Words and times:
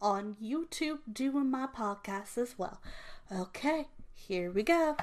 on 0.00 0.36
YouTube 0.42 0.98
doing 1.12 1.50
my 1.50 1.66
podcast 1.66 2.38
as 2.38 2.58
well. 2.58 2.80
Okay, 3.32 3.88
here 4.14 4.50
we 4.50 4.62
go. 4.62 4.96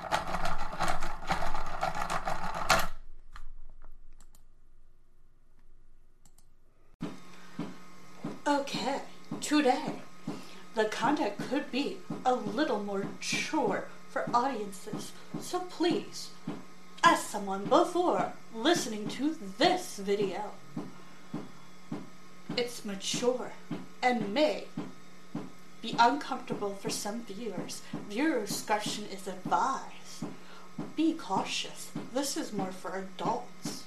Okay, 8.47 9.01
today 9.41 10.01
the 10.73 10.85
content 10.85 11.37
could 11.37 11.71
be 11.71 11.97
a 12.25 12.35
little 12.35 12.83
more 12.83 12.99
mature 12.99 13.87
for 14.09 14.29
audiences, 14.33 15.11
so 15.41 15.59
please 15.61 16.29
ask 17.03 17.27
someone 17.27 17.65
before 17.65 18.33
listening 18.53 19.07
to 19.07 19.35
this 19.57 19.97
video. 19.97 20.51
It's 22.55 22.85
mature 22.85 23.51
and 24.01 24.33
may 24.33 24.65
be 25.81 25.95
uncomfortable 25.99 26.75
for 26.75 26.89
some 26.89 27.23
viewers. 27.23 27.81
Viewer 28.09 28.41
discretion 28.41 29.05
is 29.05 29.27
advised. 29.27 30.25
Be 30.95 31.13
cautious. 31.13 31.91
This 32.13 32.37
is 32.37 32.53
more 32.53 32.71
for 32.71 32.95
adults 32.95 33.83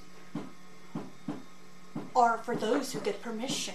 or 2.15 2.39
for 2.39 2.57
those 2.57 2.93
who 2.93 3.01
get 3.01 3.23
permission. 3.23 3.75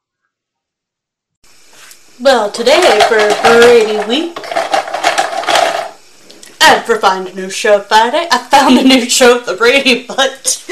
Well, 2.19 2.51
today 2.51 2.99
for 3.07 3.17
Brady 3.41 3.97
Week, 4.07 4.37
and 6.61 6.85
for 6.85 6.99
Find 6.99 7.27
a 7.27 7.33
New 7.33 7.49
Show 7.49 7.79
Friday, 7.79 8.27
I 8.29 8.37
found 8.37 8.77
a 8.77 8.83
new 8.83 9.09
show 9.09 9.39
The 9.39 9.55
Brady 9.55 10.05
Bunch. 10.05 10.65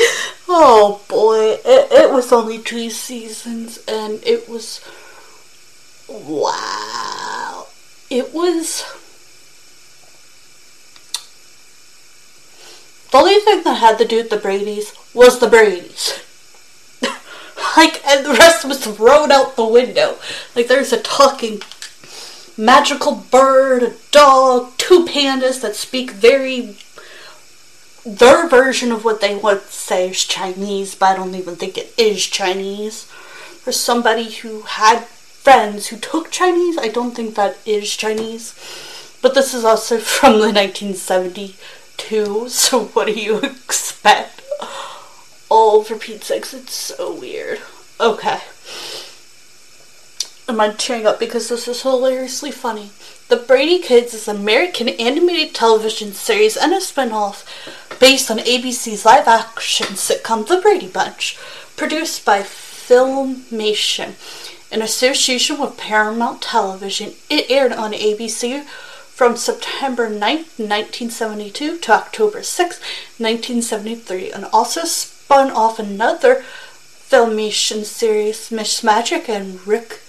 Oh 0.48 1.02
boy, 1.08 1.58
it, 1.66 1.92
it 1.92 2.12
was 2.12 2.32
only 2.32 2.60
two 2.60 2.90
seasons, 2.90 3.80
and 3.88 4.22
it 4.24 4.48
was. 4.48 4.82
Wow. 6.08 7.68
It 8.10 8.34
was. 8.34 8.84
The 13.12 13.18
only 13.18 13.40
thing 13.40 13.64
that 13.64 13.76
had 13.76 13.98
to 13.98 14.06
do 14.06 14.18
with 14.18 14.30
the 14.30 14.38
Brady's 14.38 14.94
was 15.16 15.40
the 15.40 15.48
Brady's 15.48 16.20
like, 17.80 18.06
and 18.06 18.26
the 18.26 18.34
rest 18.34 18.66
was 18.66 18.84
thrown 18.84 19.32
out 19.32 19.56
the 19.56 19.66
window. 19.66 20.18
Like, 20.56 20.68
there's 20.68 20.92
a 20.92 21.02
talking 21.02 21.62
magical 22.58 23.16
bird, 23.16 23.84
a 23.84 23.94
dog, 24.12 24.74
two 24.78 25.06
pandas 25.06 25.62
that 25.62 25.76
speak 25.76 26.12
very 26.12 26.76
their 28.06 28.48
version 28.50 28.92
of 28.92 29.06
what 29.06 29.22
they 29.22 29.36
would 29.36 29.62
say 29.64 30.10
is 30.10 30.26
Chinese, 30.26 30.96
but 30.96 31.12
I 31.12 31.16
don't 31.16 31.36
even 31.36 31.56
think 31.56 31.78
it 31.78 31.94
is 31.98 32.26
Chinese. 32.26 33.04
For 33.04 33.72
somebody 33.72 34.32
who 34.32 34.62
had 34.62 35.06
friends 35.06 35.88
who 35.88 35.98
took 35.98 36.32
Chinese, 36.32 36.78
I 36.78 36.88
don't 36.88 37.16
think 37.16 37.36
that 37.36 37.58
is 37.66 37.96
Chinese. 37.96 38.56
But 39.22 39.36
this 39.36 39.54
is 39.54 39.64
also 39.64 39.98
from 40.16 40.34
the 40.34 40.52
1972, 40.52 42.50
so 42.50 42.86
what 42.86 43.08
do 43.08 43.14
you 43.14 43.38
expect? 43.44 44.42
Oh, 45.52 45.84
for 45.84 45.96
Pete's 45.96 46.28
sakes, 46.28 46.54
it's 46.54 46.74
so 46.74 47.14
weird. 47.14 47.60
Okay. 48.00 48.40
am 50.48 50.62
I 50.62 50.70
tearing 50.74 51.08
up 51.08 51.20
because 51.20 51.50
this 51.50 51.68
is 51.68 51.82
hilariously 51.82 52.52
funny. 52.52 52.92
The 53.30 53.36
Brady 53.38 53.80
Kids 53.80 54.14
is 54.14 54.28
an 54.28 54.38
American 54.38 54.90
animated 54.90 55.54
television 55.54 56.14
series 56.14 56.56
and 56.56 56.74
a 56.74 56.82
spin-off 56.82 57.46
based 58.00 58.32
on 58.32 58.38
ABC's 58.38 59.06
live-action 59.06 59.88
sitcom 59.88 60.48
The 60.48 60.62
Brady 60.62 60.88
Bunch, 60.88 61.38
produced 61.76 62.26
by 62.26 62.42
Filmation 62.42 64.14
in 64.72 64.82
association 64.82 65.60
with 65.60 65.78
Paramount 65.78 66.42
Television. 66.42 67.14
It 67.30 67.50
aired 67.50 67.74
on 67.74 67.92
ABC 67.92 68.64
from 68.66 69.36
September 69.36 70.10
9, 70.10 70.20
1972 70.20 71.78
to 71.80 71.92
October 71.92 72.44
6, 72.44 72.80
1973, 73.18 74.32
and 74.32 74.46
also 74.46 74.86
spun 75.30 75.52
off 75.52 75.78
another 75.78 76.44
Filmation 77.08 77.86
series, 77.86 78.50
Miss 78.50 78.84
Magic 78.84 79.30
and 79.30 79.68
Rick 79.68 80.00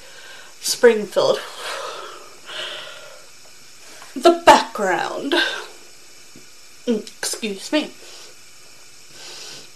Springfield. 0.63 1.39
The 4.17 4.43
background. 4.47 5.35
Excuse 6.87 7.71
me. 7.71 7.91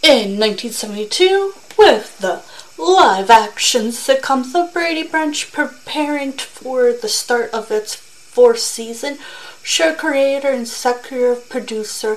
In 0.02 0.41
1972, 0.41 1.52
with 1.76 2.19
the 2.20 2.41
live 2.79 3.29
action 3.29 3.88
sitcom 3.88 4.50
The 4.50 4.70
Brady 4.73 5.06
Bunch 5.06 5.52
preparing 5.52 6.32
for 6.32 6.94
the 6.94 7.11
start 7.11 7.50
of 7.52 7.70
its 7.70 7.94
fourth 7.94 8.61
season, 8.61 9.19
show 9.62 9.94
creator 9.94 10.49
and 10.49 10.62
executive 10.62 11.50
producer 11.50 12.17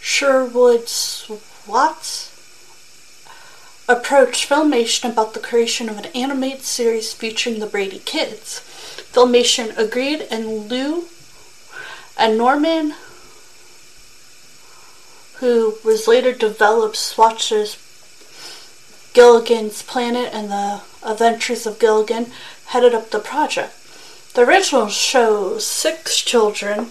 Sherwood 0.00 0.88
Schwartz 0.88 2.29
approached 3.90 4.48
Filmation 4.48 5.10
about 5.10 5.34
the 5.34 5.40
creation 5.40 5.88
of 5.88 5.98
an 5.98 6.06
animated 6.14 6.62
series 6.62 7.12
featuring 7.12 7.58
the 7.58 7.66
Brady 7.66 7.98
kids. 7.98 8.60
Filmation 9.12 9.76
agreed, 9.76 10.28
and 10.30 10.70
Lou 10.70 11.06
and 12.16 12.38
Norman, 12.38 12.94
who 15.38 15.74
was 15.84 16.06
later 16.06 16.32
developed 16.32 16.96
Schwartz's 16.96 17.76
Gilligan's 19.12 19.82
Planet 19.82 20.30
and 20.32 20.50
the 20.50 20.82
Adventures 21.02 21.66
of 21.66 21.80
Gilligan, 21.80 22.30
headed 22.66 22.94
up 22.94 23.10
the 23.10 23.18
project. 23.18 23.72
The 24.34 24.42
original 24.42 24.86
shows 24.88 25.66
six 25.66 26.20
children 26.20 26.90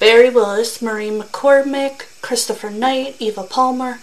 Barry 0.00 0.28
Williams, 0.28 0.82
Marie 0.82 1.10
McCormick, 1.10 2.20
Christopher 2.20 2.70
Knight, 2.70 3.14
Eva 3.20 3.44
Palmer, 3.44 4.00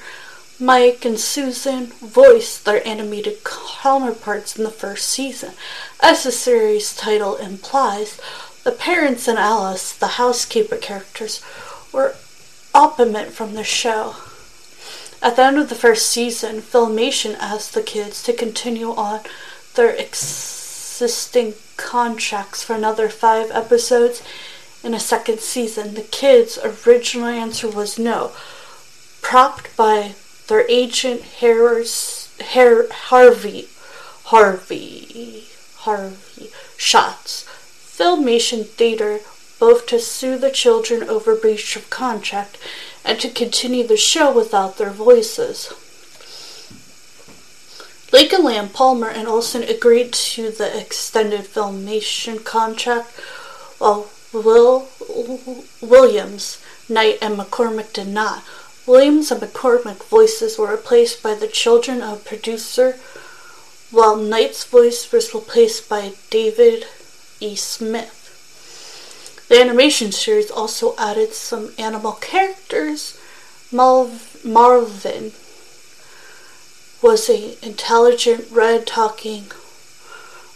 Mike 0.61 1.05
and 1.05 1.19
Susan 1.19 1.87
voiced 1.87 2.65
their 2.65 2.87
animated 2.87 3.43
counterparts 3.43 4.55
in 4.55 4.63
the 4.63 4.69
first 4.69 5.09
season. 5.09 5.53
As 5.99 6.23
the 6.23 6.31
series 6.31 6.95
title 6.95 7.35
implies, 7.37 8.21
the 8.63 8.71
parents 8.71 9.27
and 9.27 9.39
Alice, 9.39 9.91
the 9.91 10.19
housekeeper 10.19 10.77
characters, 10.77 11.41
were 11.91 12.13
opposite 12.75 13.31
from 13.31 13.55
the 13.55 13.63
show. 13.63 14.17
At 15.19 15.35
the 15.35 15.45
end 15.45 15.57
of 15.57 15.69
the 15.69 15.75
first 15.75 16.05
season, 16.05 16.61
Filmation 16.61 17.35
asked 17.39 17.73
the 17.73 17.81
kids 17.81 18.21
to 18.23 18.31
continue 18.31 18.91
on 18.91 19.21
their 19.73 19.89
existing 19.89 21.55
contracts 21.75 22.63
for 22.63 22.75
another 22.75 23.09
five 23.09 23.49
episodes 23.49 24.21
in 24.83 24.93
a 24.93 24.99
second 24.99 25.39
season. 25.39 25.95
The 25.95 26.03
kids' 26.03 26.59
original 26.63 27.25
answer 27.25 27.67
was 27.67 27.97
no, 27.97 28.31
propped 29.23 29.75
by 29.75 30.13
their 30.51 30.65
agent 30.67 31.21
Harris, 31.39 32.29
Har, 32.41 32.87
Harvey, 32.91 33.69
Harvey, 34.25 35.45
Harvey 35.77 36.49
Schatz. 36.75 37.45
Filmation 37.45 38.65
Theater 38.65 39.21
both 39.59 39.85
to 39.85 39.97
sue 39.97 40.37
the 40.37 40.51
children 40.51 41.07
over 41.07 41.35
breach 41.35 41.77
of 41.77 41.89
contract 41.89 42.57
and 43.05 43.17
to 43.21 43.29
continue 43.29 43.87
the 43.87 43.95
show 43.95 44.29
without 44.29 44.77
their 44.77 44.89
voices. 44.89 45.71
Lake 48.11 48.33
and 48.33 48.43
Lamb, 48.43 48.67
Palmer, 48.67 49.07
and 49.07 49.29
Olson 49.29 49.63
agreed 49.63 50.11
to 50.11 50.51
the 50.51 50.77
extended 50.77 51.45
filmation 51.45 52.43
contract, 52.43 53.11
while 53.77 54.09
Will 54.33 54.89
Williams, 55.79 56.61
Knight, 56.89 57.19
and 57.21 57.37
McCormick 57.37 57.93
did 57.93 58.09
not. 58.09 58.43
Williams 58.87 59.31
and 59.31 59.41
McCormick 59.41 60.03
voices 60.05 60.57
were 60.57 60.71
replaced 60.71 61.21
by 61.21 61.35
the 61.35 61.47
children 61.47 62.01
of 62.01 62.25
producer, 62.25 62.97
while 63.91 64.15
Knight's 64.15 64.63
voice 64.63 65.11
was 65.11 65.33
replaced 65.33 65.87
by 65.87 66.13
David 66.29 66.85
E. 67.39 67.55
Smith. 67.55 68.17
The 69.49 69.59
animation 69.61 70.11
series 70.11 70.49
also 70.49 70.95
added 70.97 71.33
some 71.33 71.73
animal 71.77 72.13
characters. 72.13 73.19
Marvin 73.71 75.33
was 77.01 77.29
an 77.29 77.55
intelligent, 77.61 78.49
red-talking 78.49 79.51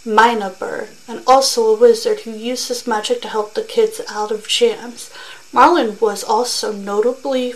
mynah 0.05 0.57
bird, 0.57 0.89
and 1.07 1.21
also 1.27 1.67
a 1.67 1.77
wizard 1.77 2.21
who 2.21 2.31
used 2.31 2.67
his 2.69 2.87
magic 2.87 3.21
to 3.21 3.27
help 3.27 3.53
the 3.53 3.63
kids 3.63 3.99
out 4.09 4.31
of 4.31 4.47
jams. 4.47 5.11
Marlin 5.51 5.97
was 5.99 6.23
also 6.23 6.71
notably 6.71 7.53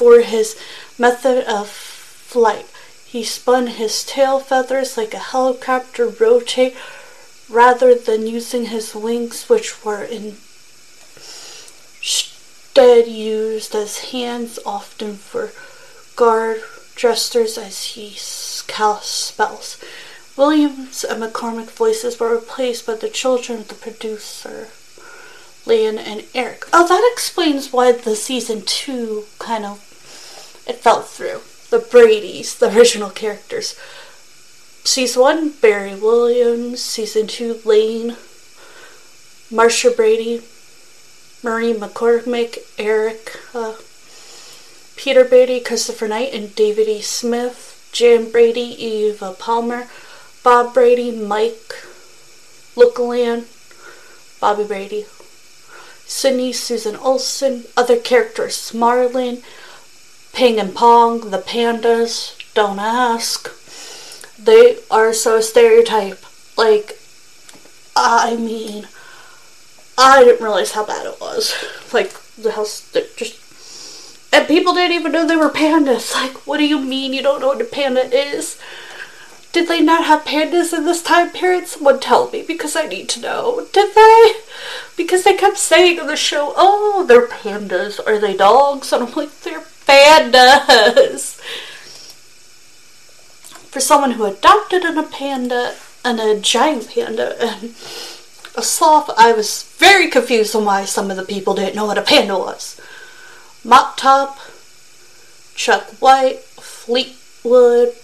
for 0.00 0.20
his 0.20 0.56
method 0.98 1.44
of 1.44 1.68
flight. 1.68 2.64
He 3.04 3.22
spun 3.22 3.66
his 3.66 4.02
tail 4.02 4.40
feathers 4.40 4.96
like 4.96 5.12
a 5.12 5.18
helicopter 5.18 6.06
rotate 6.08 6.74
rather 7.50 7.94
than 7.94 8.26
using 8.26 8.66
his 8.66 8.94
wings, 8.94 9.50
which 9.50 9.84
were 9.84 10.02
instead 10.02 10.38
used 13.08 13.74
as 13.74 14.10
hands, 14.10 14.58
often 14.64 15.16
for 15.16 15.52
guard 16.16 16.62
gestures 16.96 17.58
as 17.58 17.84
he 17.92 18.16
cast 18.72 19.10
spells. 19.10 19.76
Williams 20.34 21.04
and 21.04 21.22
McCormick 21.22 21.68
voices 21.72 22.18
were 22.18 22.34
replaced 22.34 22.86
by 22.86 22.94
the 22.94 23.10
children 23.10 23.58
of 23.58 23.68
the 23.68 23.74
producer. 23.74 24.68
Leon 25.66 25.98
and 25.98 26.24
Eric. 26.34 26.64
Oh, 26.72 26.88
that 26.88 27.06
explains 27.12 27.70
why 27.70 27.92
the 27.92 28.16
season 28.16 28.62
two 28.62 29.26
kind 29.38 29.66
of 29.66 29.89
it 30.70 30.76
fell 30.76 31.02
through. 31.02 31.40
The 31.70 31.84
Brady's, 31.84 32.56
the 32.56 32.74
original 32.74 33.10
characters. 33.10 33.78
Season 34.84 35.20
one, 35.20 35.50
Barry 35.50 35.94
Williams. 35.94 36.80
Season 36.82 37.26
two, 37.26 37.60
Lane, 37.64 38.16
Marsha 39.52 39.94
Brady, 39.94 40.42
Marie 41.42 41.74
McCormick, 41.74 42.58
Eric, 42.78 43.36
uh, 43.52 43.74
Peter 44.96 45.24
Brady, 45.24 45.60
Christopher 45.60 46.08
Knight, 46.08 46.32
and 46.32 46.54
David 46.54 46.88
E. 46.88 47.00
Smith, 47.00 47.88
Jan 47.92 48.30
Brady, 48.30 48.60
Eva 48.60 49.32
Palmer, 49.32 49.88
Bob 50.42 50.72
Brady, 50.72 51.10
Mike 51.10 51.74
Lookinland, 52.76 53.46
Bobby 54.40 54.64
Brady, 54.64 55.06
Cindy, 56.06 56.52
Susan 56.52 56.96
Olson, 56.96 57.64
other 57.76 57.96
characters, 57.96 58.72
Marlin, 58.72 59.42
Ping 60.32 60.58
and 60.58 60.74
Pong, 60.74 61.30
the 61.30 61.38
pandas, 61.38 62.36
don't 62.54 62.78
ask. 62.78 63.50
They 64.38 64.78
are 64.90 65.12
so 65.12 65.40
stereotype. 65.40 66.24
Like, 66.56 66.98
I 67.96 68.36
mean, 68.36 68.88
I 69.98 70.24
didn't 70.24 70.42
realize 70.42 70.72
how 70.72 70.86
bad 70.86 71.06
it 71.06 71.20
was. 71.20 71.54
Like, 71.92 72.12
the 72.36 72.52
house, 72.52 72.90
just. 73.16 73.38
And 74.32 74.46
people 74.46 74.74
didn't 74.74 74.96
even 74.96 75.12
know 75.12 75.26
they 75.26 75.36
were 75.36 75.50
pandas. 75.50 76.14
Like, 76.14 76.46
what 76.46 76.58
do 76.58 76.66
you 76.66 76.80
mean 76.80 77.12
you 77.12 77.22
don't 77.22 77.40
know 77.40 77.48
what 77.48 77.60
a 77.60 77.64
panda 77.64 78.08
is? 78.14 78.58
Did 79.52 79.66
they 79.66 79.80
not 79.80 80.04
have 80.04 80.24
pandas 80.24 80.72
in 80.72 80.84
this 80.84 81.02
time 81.02 81.30
period? 81.30 81.66
Someone 81.66 81.98
tell 81.98 82.30
me 82.30 82.42
because 82.42 82.76
I 82.76 82.86
need 82.86 83.08
to 83.10 83.20
know. 83.20 83.66
Did 83.72 83.94
they? 83.96 84.34
Because 84.96 85.24
they 85.24 85.34
kept 85.34 85.58
saying 85.58 85.98
on 85.98 86.06
the 86.06 86.16
show, 86.16 86.54
oh, 86.56 87.04
they're 87.06 87.26
pandas. 87.26 87.98
Are 88.06 88.18
they 88.18 88.36
dogs? 88.36 88.92
And 88.92 89.02
I'm 89.02 89.12
like, 89.12 89.40
they're 89.40 89.64
pandas. 89.90 91.36
For 93.70 93.80
someone 93.80 94.12
who 94.12 94.24
adopted 94.24 94.84
an, 94.84 94.98
a 94.98 95.02
panda 95.02 95.74
and 96.04 96.20
a 96.20 96.38
giant 96.40 96.88
panda 96.90 97.36
and 97.40 97.74
a 98.56 98.62
sloth, 98.62 99.10
I 99.16 99.32
was 99.32 99.74
very 99.78 100.08
confused 100.08 100.54
on 100.54 100.64
why 100.64 100.84
some 100.84 101.10
of 101.10 101.16
the 101.16 101.24
people 101.24 101.54
didn't 101.54 101.76
know 101.76 101.86
what 101.86 101.98
a 101.98 102.02
panda 102.02 102.38
was. 102.38 102.80
Mop 103.64 103.96
Top, 103.96 104.38
Chuck 105.54 105.84
White, 106.00 106.40
Fleetwood, 106.40 107.94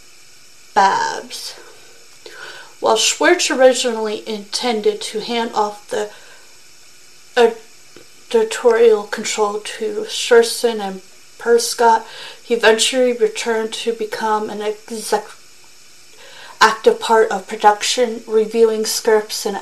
Babs. 0.75 1.55
While 2.81 2.97
Schwartz 2.97 3.50
originally 3.50 4.28
intended 4.28 5.00
to 5.00 5.21
hand 5.21 5.52
off 5.55 5.88
the 5.88 6.11
uh, 7.37 7.55
editorial 8.31 9.05
control 9.05 9.61
to 9.61 10.05
Sherson 10.09 10.81
and 10.81 11.00
Prescott, 11.46 12.04
he 12.42 12.54
eventually 12.54 13.12
returned 13.12 13.72
to 13.72 13.92
become 13.92 14.50
an 14.50 14.60
exec- 14.60 15.30
active 16.60 16.98
part 16.98 17.30
of 17.30 17.46
production, 17.46 18.24
reviewing 18.26 18.84
scripts 18.84 19.46
and 19.46 19.60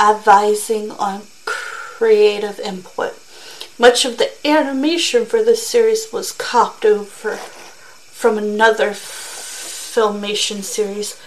advising 0.00 0.92
on 0.92 1.24
creative 1.44 2.58
input. 2.58 3.18
Much 3.78 4.06
of 4.06 4.16
the 4.16 4.30
animation 4.48 5.26
for 5.26 5.42
this 5.42 5.66
series 5.66 6.10
was 6.10 6.32
copied 6.32 6.88
over 6.88 7.36
from 7.36 8.38
another 8.38 8.92
filmation 8.92 10.62
series, 10.62 11.20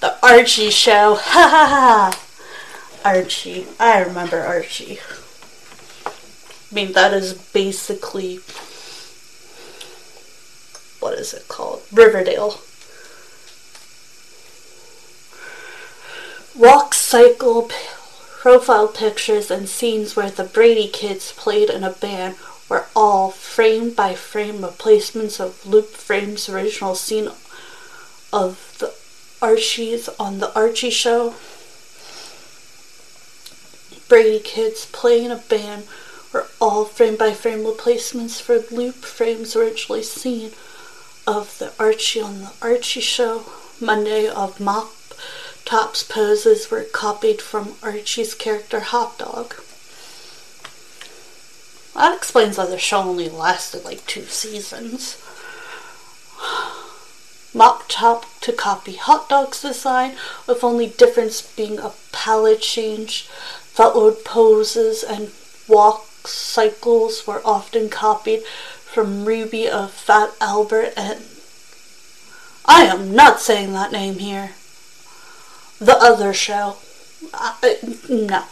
The 0.00 0.16
Archie 0.26 0.70
Show. 0.70 1.14
Ha 1.20 1.48
ha 1.48 1.66
ha! 1.68 2.20
Archie. 3.04 3.68
I 3.78 4.00
remember 4.00 4.40
Archie. 4.40 4.98
Mean, 6.76 6.92
that 6.92 7.14
is 7.14 7.32
basically. 7.32 8.36
What 11.00 11.14
is 11.14 11.32
it 11.32 11.48
called? 11.48 11.80
Riverdale. 11.90 12.60
Walk, 16.54 16.92
cycle, 16.92 17.70
profile 18.40 18.88
pictures, 18.88 19.50
and 19.50 19.70
scenes 19.70 20.16
where 20.16 20.30
the 20.30 20.44
Brady 20.44 20.86
kids 20.86 21.32
played 21.32 21.70
in 21.70 21.82
a 21.82 21.92
band 21.92 22.34
were 22.68 22.84
all 22.94 23.30
frame 23.30 23.94
by 23.94 24.12
frame 24.14 24.60
replacements 24.60 25.40
of 25.40 25.64
loop 25.64 25.88
frames 25.94 26.46
original 26.46 26.94
scene 26.94 27.30
of 28.34 28.76
the 28.80 28.92
Archies 29.40 30.10
on 30.20 30.40
the 30.40 30.54
Archie 30.54 30.90
show. 30.90 31.36
Brady 34.10 34.40
kids 34.40 34.84
playing 34.92 35.30
a 35.30 35.36
band 35.36 35.84
all 36.60 36.84
frame 36.84 37.16
by 37.16 37.32
frame 37.32 37.64
replacements 37.64 38.40
for 38.40 38.60
loop 38.70 38.96
frames 38.96 39.56
originally 39.56 40.02
seen 40.02 40.52
of 41.26 41.58
the 41.58 41.72
Archie 41.78 42.20
on 42.20 42.40
the 42.40 42.52
Archie 42.62 43.00
show. 43.00 43.44
Monday 43.80 44.26
of 44.26 44.58
Mop 44.60 44.92
Top's 45.66 46.02
poses 46.02 46.70
were 46.70 46.84
copied 46.84 47.42
from 47.42 47.74
Archie's 47.82 48.34
character 48.34 48.80
Hot 48.80 49.18
Dog. 49.18 49.54
That 51.94 52.16
explains 52.16 52.56
why 52.56 52.66
the 52.66 52.78
show 52.78 53.00
only 53.02 53.28
lasted 53.28 53.84
like 53.84 54.06
two 54.06 54.24
seasons. 54.26 55.16
Mop 57.52 57.84
Top 57.88 58.26
to 58.42 58.52
copy 58.52 58.96
Hot 58.96 59.28
Dog's 59.28 59.62
design, 59.62 60.16
with 60.46 60.62
only 60.62 60.86
difference 60.88 61.42
being 61.42 61.78
a 61.78 61.92
palette 62.12 62.60
change. 62.60 63.24
Footload 63.24 64.24
poses 64.24 65.02
and 65.02 65.32
walk 65.66 66.06
cycles 66.26 67.26
were 67.26 67.42
often 67.44 67.88
copied 67.88 68.44
from 68.44 69.24
Rudy 69.24 69.68
of 69.68 69.90
Fat 69.90 70.30
Albert 70.40 70.92
and 70.96 71.20
I 72.64 72.84
am 72.84 73.14
not 73.14 73.40
saying 73.40 73.72
that 73.72 73.92
name 73.92 74.18
here. 74.18 74.52
The 75.78 75.96
other 75.96 76.32
show. 76.32 76.76
I, 77.32 77.76
no. 78.08 78.44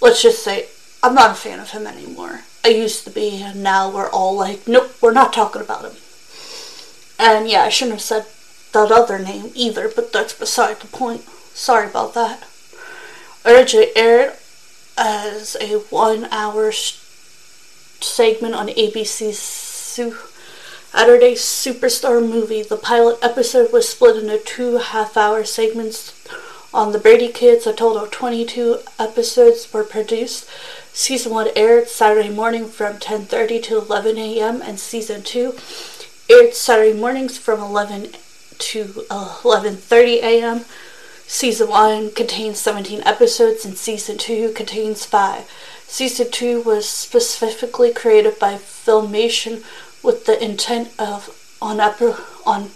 Let's 0.00 0.22
just 0.22 0.42
say 0.42 0.66
I'm 1.02 1.14
not 1.14 1.30
a 1.30 1.34
fan 1.34 1.60
of 1.60 1.70
him 1.70 1.86
anymore. 1.86 2.40
I 2.64 2.68
used 2.68 3.04
to 3.04 3.10
be, 3.10 3.40
and 3.42 3.62
now 3.62 3.90
we're 3.90 4.10
all 4.10 4.36
like, 4.36 4.66
nope, 4.66 4.90
we're 5.00 5.12
not 5.12 5.32
talking 5.32 5.62
about 5.62 5.84
him. 5.84 5.96
And 7.18 7.48
yeah, 7.48 7.62
I 7.62 7.68
shouldn't 7.68 7.94
have 7.94 8.02
said 8.02 8.26
that 8.72 8.92
other 8.92 9.18
name 9.18 9.50
either, 9.54 9.88
but 9.88 10.12
that's 10.12 10.32
beside 10.34 10.80
the 10.80 10.86
point. 10.88 11.22
Sorry 11.54 11.88
about 11.88 12.14
that. 12.14 12.46
Originally 13.44 13.96
aired 13.96 14.34
as 14.98 15.56
a 15.60 15.78
one 15.90 16.26
hour 16.32 16.72
segment 16.72 18.54
on 18.54 18.68
ABC's 18.68 19.38
Saturday 19.38 21.34
Superstar 21.34 22.20
movie. 22.20 22.62
The 22.62 22.76
pilot 22.76 23.18
episode 23.22 23.72
was 23.72 23.88
split 23.88 24.16
into 24.16 24.38
two 24.38 24.78
half 24.78 25.16
hour 25.16 25.44
segments 25.44 26.12
on 26.74 26.92
the 26.92 26.98
Brady 26.98 27.28
Kids. 27.28 27.66
A 27.66 27.72
total 27.72 28.02
of 28.04 28.10
22 28.10 28.78
episodes 28.98 29.72
were 29.72 29.84
produced. 29.84 30.48
Season 30.92 31.32
1 31.32 31.50
aired 31.54 31.88
Saturday 31.88 32.30
morning 32.30 32.66
from 32.66 32.98
10:30 32.98 33.62
to 33.64 33.78
11 33.78 34.18
a.m. 34.18 34.60
and 34.60 34.80
season 34.80 35.22
2 35.22 35.54
aired 36.28 36.54
Saturday 36.54 36.98
mornings 36.98 37.38
from 37.38 37.60
11 37.60 38.10
to 38.58 39.04
uh, 39.10 39.38
11:30 39.42 40.22
a.m. 40.22 40.64
Season 41.30 41.68
1 41.68 42.12
contains 42.12 42.58
17 42.58 43.02
episodes 43.04 43.66
and 43.66 43.76
season 43.76 44.16
2 44.16 44.52
contains 44.52 45.04
5. 45.04 45.44
Season 45.86 46.30
2 46.30 46.62
was 46.62 46.88
specifically 46.88 47.92
created 47.92 48.38
by 48.38 48.54
Filmation 48.54 49.62
with 50.02 50.24
the 50.24 50.42
intent 50.42 50.88
of 50.98 51.28
on 51.60 51.80
on 52.46 52.70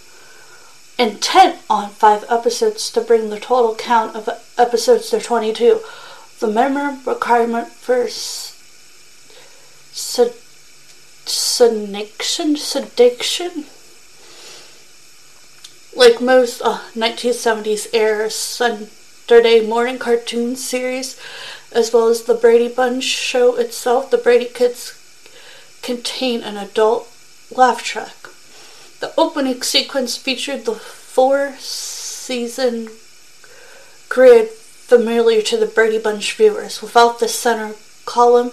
intent 0.99 1.61
on 1.71 1.89
5 1.89 2.27
episodes 2.29 2.91
to 2.91 3.01
bring 3.01 3.31
the 3.31 3.41
total 3.41 3.75
count 3.75 4.15
of 4.15 4.29
episodes 4.59 5.09
to 5.09 5.19
22. 5.19 5.81
The 6.41 6.47
minimum 6.47 7.03
requirement 7.07 7.69
for 7.69 8.07
sedation, 8.11 8.57
sedation, 12.57 13.65
like 15.95 16.21
most 16.21 16.63
uh, 16.63 16.79
1970s 16.95 17.89
era 17.93 18.31
Saturday 18.31 19.67
morning 19.67 19.99
cartoon 19.99 20.57
series, 20.57 21.21
as 21.73 21.93
well 21.93 22.09
as 22.09 22.23
the 22.23 22.35
Brady 22.35 22.69
Bunch 22.69 23.05
show 23.05 23.57
itself, 23.57 24.11
the 24.11 24.19
Brady 24.19 24.47
Kids 24.47 24.99
contain 25.83 26.43
an 26.43 26.57
adult 26.57 27.09
laugh 27.51 27.83
track. 27.83 28.15
The 29.01 29.13
opening 29.19 29.63
sequence 29.63 30.17
featured 30.17 30.65
the 30.65 30.75
four 30.75 31.55
season 31.59 32.89
grid 34.09 34.49
familiar 34.49 35.43
to 35.43 35.57
the 35.57 35.67
Brady 35.67 35.99
Bunch 35.99 36.35
viewers, 36.35 36.81
without 36.81 37.19
the 37.19 37.29
center 37.29 37.75
column 38.05 38.53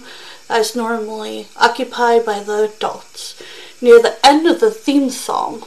as 0.50 0.76
normally 0.76 1.48
occupied 1.56 2.26
by 2.26 2.40
the 2.40 2.72
adults. 2.76 3.42
Near 3.82 4.02
the 4.02 4.18
end 4.26 4.48
of 4.48 4.60
the 4.60 4.72
theme 4.72 5.10
song, 5.10 5.64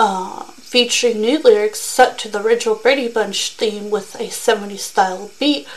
uh, 0.00 0.44
featuring 0.44 1.20
new 1.20 1.38
lyrics 1.40 1.78
set 1.78 2.18
to 2.18 2.26
the 2.26 2.40
original 2.40 2.74
Brady 2.74 3.06
Bunch 3.06 3.50
theme 3.50 3.90
with 3.90 4.14
a 4.14 4.28
70s 4.28 4.78
style 4.78 5.30
beat, 5.38 5.68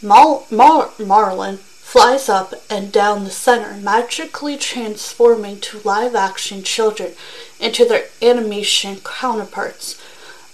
Mar- 0.00 0.44
Mar- 0.52 0.92
Marlin 1.04 1.56
flies 1.56 2.28
up 2.28 2.54
and 2.70 2.92
down 2.92 3.24
the 3.24 3.30
center, 3.30 3.74
magically 3.74 4.56
transforming 4.56 5.58
to 5.58 5.80
live 5.80 6.14
action 6.14 6.62
children 6.62 7.14
into 7.58 7.84
their 7.84 8.04
animation 8.22 9.00
counterparts. 9.02 10.00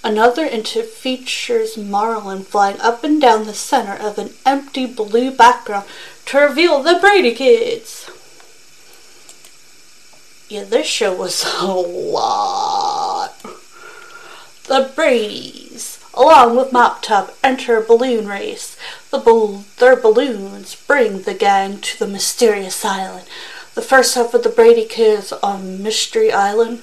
Another 0.03 0.47
into 0.47 0.83
features 0.83 1.77
Marlin 1.77 2.45
flying 2.45 2.81
up 2.81 3.05
and 3.05 3.21
down 3.21 3.45
the 3.45 3.53
center 3.53 3.95
of 3.95 4.17
an 4.17 4.31
empty 4.47 4.87
blue 4.87 5.31
background 5.31 5.85
to 6.25 6.39
reveal 6.39 6.83
the 6.83 6.99
Brady 6.99 7.35
Kids. 7.35 8.09
Yeah, 10.49 10.65
this 10.65 10.87
show 10.87 11.15
was 11.15 11.45
a 11.61 11.67
lot. 11.67 13.35
The 14.65 14.91
Brady's 14.95 15.97
along 16.17 16.57
with 16.57 16.73
Mop 16.73 17.03
Top, 17.03 17.37
enter 17.45 17.77
a 17.77 17.85
balloon 17.85 18.27
race. 18.27 18.77
The 19.11 19.19
ball- 19.19 19.65
their 19.79 19.97
balloons 19.97 20.75
bring 20.75 21.23
the 21.23 21.35
gang 21.35 21.79
to 21.81 21.99
the 21.99 22.07
mysterious 22.07 22.85
island. 22.85 23.27
The 23.75 23.83
first 23.83 24.15
half 24.15 24.33
of 24.33 24.43
the 24.43 24.49
Brady 24.49 24.87
Kids 24.87 25.33
on 25.33 25.83
Mystery 25.83 26.33
Island, 26.33 26.83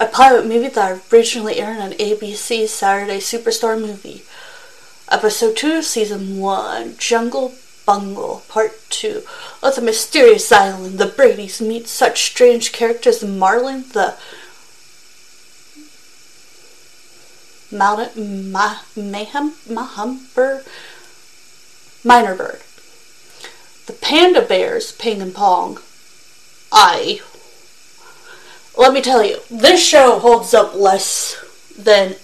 a 0.00 0.06
pilot 0.06 0.46
movie 0.46 0.68
that 0.68 1.00
originally 1.12 1.60
aired 1.60 1.78
on 1.78 1.92
ABC's 1.92 2.72
Saturday 2.72 3.18
Superstar 3.18 3.80
Movie. 3.80 4.24
Episode 5.08 5.56
2, 5.56 5.82
Season 5.82 6.38
1, 6.38 6.96
Jungle 6.98 7.54
Bungle, 7.90 8.44
Part 8.46 8.88
2. 8.90 9.24
On 9.64 9.72
the 9.74 9.80
mysterious 9.80 10.52
island, 10.52 11.00
the 11.00 11.06
Bradys 11.06 11.60
meet 11.60 11.88
such 11.88 12.22
strange 12.22 12.70
characters 12.70 13.20
as 13.20 13.28
Marlin, 13.28 13.82
the 13.94 14.16
Mountain 17.72 18.52
ma, 18.52 18.76
Mayhem 18.94 19.54
Mynah 19.66 20.34
Bird. 20.36 20.64
The 23.86 23.92
Panda 23.94 24.42
Bears 24.42 24.92
Ping 24.92 25.20
and 25.20 25.34
Pong. 25.34 25.80
I 26.70 27.22
let 28.78 28.92
me 28.92 29.02
tell 29.02 29.24
you, 29.24 29.40
this 29.50 29.84
show 29.84 30.20
holds 30.20 30.54
up 30.54 30.76
less 30.76 31.44
than 31.76 32.14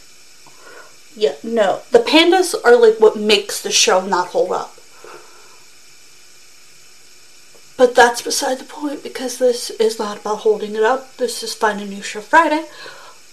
yeah, 1.16 1.34
no. 1.42 1.82
The 1.90 1.98
pandas 1.98 2.54
are 2.64 2.76
like 2.76 3.00
what 3.00 3.16
makes 3.16 3.60
the 3.60 3.72
show 3.72 4.06
not 4.06 4.28
hold 4.28 4.52
up. 4.52 4.75
But 7.76 7.94
that's 7.94 8.22
beside 8.22 8.58
the 8.58 8.64
point 8.64 9.02
because 9.02 9.38
this 9.38 9.70
is 9.70 9.98
not 9.98 10.20
about 10.20 10.38
holding 10.38 10.74
it 10.74 10.82
up. 10.82 11.16
This 11.16 11.42
is 11.42 11.54
Find 11.54 11.80
a 11.80 11.84
New 11.84 12.02
Show 12.02 12.20
Friday. 12.20 12.64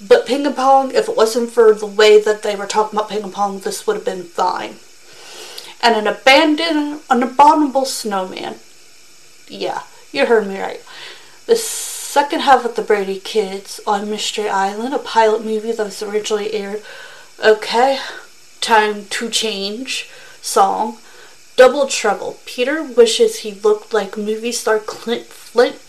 But 0.05 0.25
ping 0.25 0.45
and 0.45 0.55
pong, 0.55 0.91
if 0.91 1.07
it 1.07 1.15
wasn't 1.15 1.51
for 1.51 1.73
the 1.73 1.85
way 1.85 2.21
that 2.21 2.43
they 2.43 2.55
were 2.55 2.65
talking 2.65 2.99
about 2.99 3.09
ping 3.09 3.23
and 3.23 3.31
pong, 3.31 3.59
this 3.59 3.87
would 3.87 3.95
have 3.95 4.05
been 4.05 4.23
fine. 4.23 4.75
And 5.81 5.95
an 5.95 6.07
abandoned, 6.07 7.01
an 7.09 7.23
abominable 7.23 7.85
snowman. 7.85 8.55
Yeah, 9.47 9.83
You 10.11 10.25
heard 10.25 10.47
me 10.47 10.59
right. 10.59 10.81
The 11.45 11.55
second 11.55 12.41
half 12.41 12.65
of 12.65 12.75
The 12.75 12.81
Brady 12.81 13.19
Kids 13.19 13.79
on 13.85 14.09
Mystery 14.09 14.49
Island, 14.49 14.93
a 14.93 14.99
pilot 14.99 15.43
movie 15.43 15.71
that 15.71 15.83
was 15.83 16.03
originally 16.03 16.53
aired. 16.53 16.81
Okay, 17.43 17.99
Time 18.61 19.05
to 19.09 19.29
Change 19.29 20.09
song. 20.41 20.97
Double 21.55 21.87
Trouble. 21.87 22.39
Peter 22.45 22.83
wishes 22.83 23.39
he 23.39 23.53
looked 23.53 23.93
like 23.93 24.17
movie 24.17 24.51
star 24.51 24.79
Clint 24.79 25.27
Flint, 25.27 25.79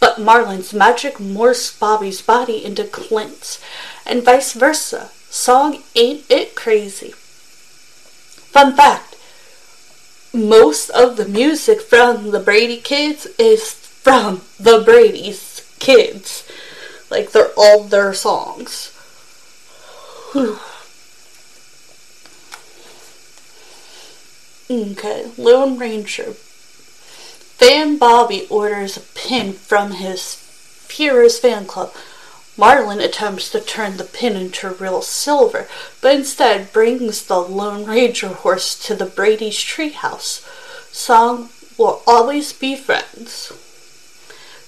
but 0.00 0.18
Marlin's 0.18 0.72
magic 0.72 1.16
morphs 1.16 1.78
Bobby's 1.78 2.22
body 2.22 2.64
into 2.64 2.84
Clint's, 2.84 3.60
and 4.06 4.24
vice 4.24 4.52
versa. 4.54 5.10
Song 5.28 5.82
Ain't 5.94 6.24
It 6.28 6.54
Crazy. 6.54 7.12
Fun 8.52 8.74
fact 8.74 9.10
most 10.32 10.90
of 10.90 11.16
the 11.16 11.26
music 11.26 11.80
from 11.80 12.30
the 12.30 12.40
Brady 12.40 12.76
Kids 12.76 13.26
is 13.38 13.72
from 13.72 14.42
the 14.58 14.82
Brady's 14.84 15.68
kids. 15.78 16.46
Like 17.10 17.32
they're 17.32 17.50
all 17.56 17.84
their 17.84 18.14
songs. 18.14 18.92
Whew. 20.32 20.58
Okay, 24.70 25.26
Lone 25.36 25.78
Ranger. 25.78 26.32
Fan 27.58 27.98
Bobby 27.98 28.46
orders 28.48 28.96
a 28.96 29.00
pin 29.00 29.52
from 29.52 29.92
his 29.92 30.36
Heroes 30.88 31.40
fan 31.40 31.66
club. 31.66 31.92
Marlin 32.56 33.00
attempts 33.00 33.50
to 33.50 33.60
turn 33.60 33.96
the 33.96 34.04
pin 34.04 34.36
into 34.36 34.68
real 34.70 35.02
silver, 35.02 35.66
but 36.00 36.14
instead 36.14 36.72
brings 36.72 37.24
the 37.24 37.38
Lone 37.40 37.84
Ranger 37.84 38.28
horse 38.28 38.78
to 38.86 38.94
the 38.94 39.06
Brady's 39.06 39.56
treehouse. 39.56 40.46
Song 40.94 41.48
will 41.76 42.02
always 42.06 42.52
be 42.52 42.76
friends. 42.76 43.52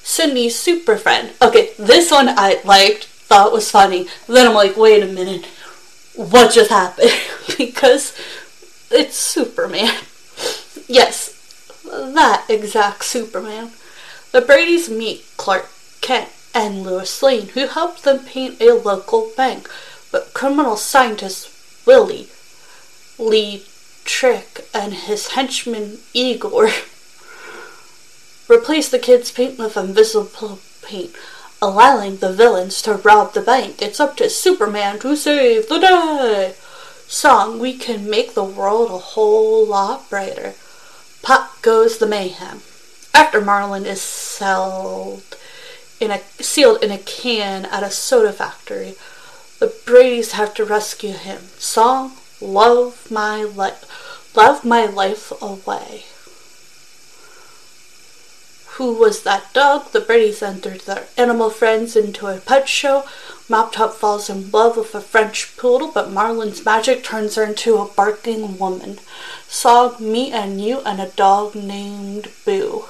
Cindy's 0.03 0.59
super 0.59 0.97
friend. 0.97 1.31
Okay, 1.41 1.71
this 1.79 2.11
one 2.11 2.29
I 2.29 2.61
liked, 2.65 3.05
thought 3.05 3.53
was 3.53 3.71
funny. 3.71 4.09
Then 4.27 4.49
I'm 4.49 4.55
like, 4.55 4.77
wait 4.77 5.05
a 5.05 5.07
minute, 5.07 5.47
what 6.17 6.53
just 6.53 6.71
happened? 6.71 7.11
because 7.57 8.17
it's 8.93 9.17
Superman. 9.17 9.95
Yes, 10.89 11.81
that 11.85 12.45
exact 12.49 13.05
Superman. 13.05 13.71
The 14.33 14.41
Brady's 14.41 14.89
meet 14.89 15.25
Clark 15.37 15.69
Kent 16.01 16.31
and 16.55 16.85
Lois 16.85 17.23
Lane, 17.23 17.49
who 17.49 17.67
helped 17.67 18.05
them 18.05 18.21
paint 18.21 18.61
a 18.61 18.73
local 18.73 19.31
bank, 19.37 19.69
but 20.11 20.35
criminal 20.35 20.77
scientist 20.77 21.51
Willie 21.87 22.29
Lee 23.19 23.65
Trick 24.05 24.67
and 24.75 24.95
his 24.95 25.29
henchman 25.29 25.99
Igor 26.13 26.71
Replace 28.49 28.89
the 28.91 28.99
kids' 28.99 29.31
paint 29.31 29.59
with 29.59 29.77
invisible 29.77 30.59
paint, 30.83 31.13
allowing 31.63 32.17
the 32.17 32.33
villains 32.33 32.83
to 32.83 32.95
rob 32.95 33.33
the 33.33 33.41
bank. 33.41 33.81
It's 33.81 34.01
up 34.01 34.17
to 34.19 34.29
Superman 34.29 34.99
to 34.99 35.17
save 35.17 35.69
the 35.69 35.79
day. 35.79 36.55
Song, 37.13 37.59
we 37.59 37.75
can 37.75 38.09
make 38.09 38.33
the 38.33 38.43
world 38.43 38.91
a 38.91 38.97
whole 38.97 39.67
lot 39.67 40.09
brighter. 40.09 40.55
Pop 41.21 41.61
goes 41.61 41.99
the 41.99 42.07
mayhem. 42.07 42.63
After 43.13 43.39
Marlin 43.39 43.85
is 43.85 44.01
in 46.01 46.11
a, 46.11 46.21
sealed 46.41 46.83
in 46.83 46.91
a 46.91 46.97
can 46.97 47.67
at 47.67 47.83
a 47.83 47.91
soda 47.91 48.33
factory, 48.33 48.95
the 49.59 49.67
Bradys 49.85 50.33
have 50.33 50.55
to 50.55 50.65
rescue 50.65 51.13
him. 51.13 51.43
Song, 51.59 52.13
love 52.41 53.11
my 53.11 53.43
life, 53.43 54.35
love 54.35 54.65
my 54.65 54.87
life 54.87 55.31
away. 55.43 56.05
Who 58.77 58.95
was 58.95 59.23
that 59.25 59.53
dog? 59.53 59.93
The 59.93 60.01
Bradys 60.01 60.43
entered 60.43 60.81
their 60.81 61.05
animal 61.19 61.51
friends 61.51 61.95
into 61.95 62.27
a 62.27 62.39
pet 62.39 62.71
show. 62.71 63.05
Mop 63.53 63.71
Top 63.75 63.93
falls 63.93 64.31
in 64.31 64.51
love 64.51 64.79
with 64.79 64.95
a 64.95 65.01
French 65.03 65.59
poodle, 65.59 65.93
but 65.93 66.11
Marlin's 66.11 66.65
magic 66.65 67.05
turns 67.05 67.35
her 67.35 67.45
into 67.45 67.77
a 67.77 67.85
barking 67.85 68.57
woman. 68.57 68.99
Saw 69.47 69.95
me 69.99 70.33
and 70.33 70.59
you 70.59 70.81
and 70.87 70.99
a 70.99 71.09
dog 71.11 71.55
named 71.55 72.31
Boo. 72.47 72.87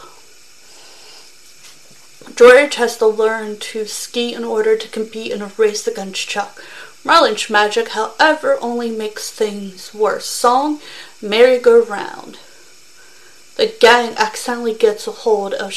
George 2.37 2.77
has 2.77 2.97
to 2.99 3.09
learn 3.09 3.59
to 3.59 3.87
ski 3.87 4.33
in 4.35 4.45
order 4.45 4.77
to 4.77 4.87
compete 4.87 5.33
in 5.33 5.43
a 5.43 5.51
race 5.57 5.89
against 5.89 6.29
Chuck. 6.29 6.63
Marlin's 7.03 7.51
magic, 7.51 7.89
however, 7.89 8.57
only 8.61 8.93
makes 8.93 9.33
things 9.33 9.93
worse. 9.93 10.27
Song 10.27 10.79
Merry-Go-Round. 11.21 12.39
The 13.57 13.75
gang 13.81 14.15
accidentally 14.17 14.75
gets 14.75 15.09
a 15.09 15.11
hold 15.11 15.55
of 15.55 15.73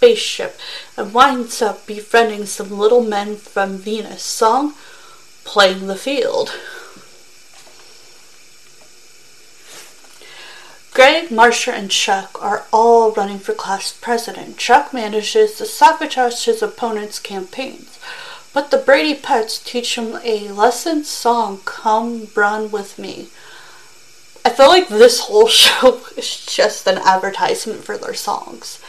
spaceship 0.00 0.58
and 0.96 1.12
winds 1.12 1.60
up 1.60 1.86
befriending 1.86 2.46
some 2.46 2.70
little 2.70 3.04
men 3.04 3.36
from 3.36 3.76
Venus. 3.76 4.22
Song 4.22 4.72
Playing 5.44 5.88
the 5.88 5.94
Field. 5.94 6.48
Greg, 10.94 11.28
Marsha, 11.28 11.74
and 11.74 11.90
Chuck 11.90 12.42
are 12.42 12.64
all 12.72 13.12
running 13.12 13.38
for 13.38 13.52
class 13.52 13.92
president. 13.92 14.56
Chuck 14.56 14.94
manages 14.94 15.56
to 15.58 15.66
sabotage 15.66 16.46
his 16.46 16.62
opponent's 16.62 17.18
campaigns, 17.18 17.98
but 18.54 18.70
the 18.70 18.78
Brady 18.78 19.14
Pets 19.14 19.62
teach 19.62 19.98
him 19.98 20.18
a 20.24 20.48
lesson 20.48 21.04
song, 21.04 21.60
Come 21.66 22.28
Run 22.34 22.70
With 22.70 22.98
Me. 22.98 23.28
I 24.46 24.48
feel 24.48 24.68
like 24.68 24.88
this 24.88 25.20
whole 25.20 25.48
show 25.62 26.00
is 26.16 26.46
just 26.46 26.86
an 26.86 26.96
advertisement 27.04 27.84
for 27.84 27.98
their 27.98 28.14
songs. 28.14 28.79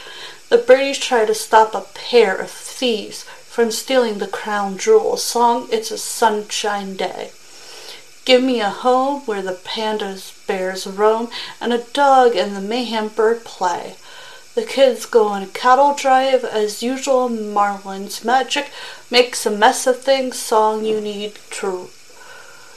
The 0.51 0.57
British 0.57 0.99
try 0.99 1.23
to 1.23 1.33
stop 1.33 1.73
a 1.73 1.79
pair 1.79 2.35
of 2.35 2.51
thieves 2.51 3.23
from 3.23 3.71
stealing 3.71 4.17
the 4.17 4.27
crown 4.27 4.77
jewel. 4.77 5.15
Song 5.15 5.69
It's 5.71 5.91
a 5.91 5.97
Sunshine 5.97 6.97
Day. 6.97 7.31
Give 8.25 8.43
me 8.43 8.59
a 8.59 8.69
home 8.69 9.21
where 9.21 9.41
the 9.41 9.53
pandas, 9.53 10.45
bears 10.47 10.85
roam, 10.85 11.29
and 11.61 11.71
a 11.71 11.85
dog 11.93 12.35
and 12.35 12.53
the 12.53 12.59
mayhem 12.59 13.07
bird 13.07 13.45
play. 13.45 13.95
The 14.53 14.65
kids 14.65 15.05
go 15.05 15.29
on 15.29 15.41
a 15.41 15.47
cattle 15.47 15.95
drive 15.95 16.43
as 16.43 16.83
usual. 16.83 17.29
Marlin's 17.29 18.25
magic 18.25 18.71
makes 19.09 19.45
a 19.45 19.51
mess 19.51 19.87
of 19.87 20.01
things. 20.01 20.37
Song 20.37 20.83
you 20.83 20.99
need 20.99 21.39
to 21.61 21.89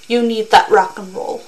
you 0.07 0.23
need 0.23 0.53
that 0.53 0.71
rock 0.71 0.97
and 0.97 1.13
roll. 1.13 1.43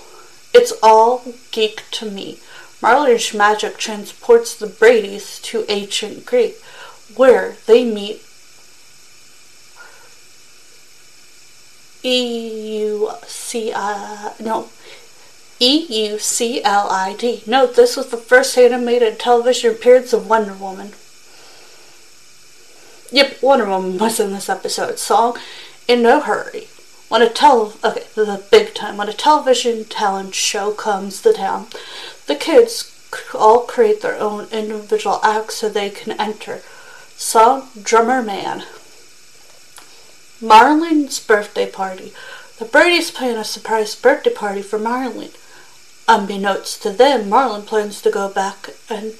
It's 0.52 0.72
all 0.82 1.22
geek 1.52 1.84
to 1.92 2.10
me. 2.10 2.40
Marlin's 2.82 3.32
magic 3.34 3.78
transports 3.78 4.54
the 4.54 4.66
Bradys 4.66 5.40
to 5.42 5.64
ancient 5.68 6.26
Greece, 6.26 6.60
where 7.16 7.56
they 7.66 7.84
meet 7.84 8.22
E 12.02 12.78
U 12.78 13.10
C 13.26 13.72
I 13.74 14.32
no 14.38 14.68
E 15.58 15.86
U 16.08 16.18
C 16.18 16.62
L 16.62 16.88
I 16.90 17.14
D. 17.14 17.42
Note 17.46 17.74
this 17.74 17.96
was 17.96 18.10
the 18.10 18.16
first 18.16 18.56
animated 18.58 19.18
television 19.18 19.70
appearance 19.72 20.12
of 20.12 20.28
Wonder 20.28 20.52
Woman. 20.52 20.92
Yep, 23.10 23.42
Wonder 23.42 23.66
Woman 23.66 23.98
was 23.98 24.20
in 24.20 24.32
this 24.32 24.48
episode. 24.48 24.98
Song 24.98 25.38
In 25.88 26.02
No 26.02 26.20
Hurry. 26.20 26.68
When 27.08 27.22
a 27.22 27.28
tele 27.28 27.72
okay, 27.84 28.04
the 28.14 28.44
big 28.50 28.74
time. 28.74 28.96
When 28.96 29.08
a 29.08 29.12
television 29.12 29.84
talent 29.84 30.34
show 30.34 30.72
comes 30.72 31.22
to 31.22 31.32
town, 31.32 31.68
the 32.26 32.34
kids 32.34 32.92
all 33.32 33.60
create 33.60 34.02
their 34.02 34.18
own 34.18 34.48
individual 34.50 35.20
acts 35.22 35.56
so 35.56 35.68
they 35.68 35.90
can 35.90 36.20
enter. 36.20 36.62
Song 37.16 37.68
Drummer 37.80 38.22
Man. 38.22 38.64
Marlin's 40.40 41.20
birthday 41.20 41.70
party. 41.70 42.12
The 42.58 42.64
Brady's 42.64 43.10
plan 43.10 43.36
a 43.36 43.44
surprise 43.44 43.94
birthday 43.94 44.32
party 44.32 44.62
for 44.62 44.78
Marlin. 44.78 45.30
Unbeknownst 46.08 46.82
to 46.82 46.90
them, 46.90 47.28
Marlin 47.28 47.62
plans 47.62 48.02
to 48.02 48.10
go 48.10 48.28
back 48.28 48.70
in 48.90 49.14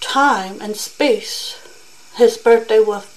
time 0.00 0.60
and 0.60 0.76
space. 0.76 1.58
His 2.16 2.36
birthday 2.36 2.80
with 2.80 3.16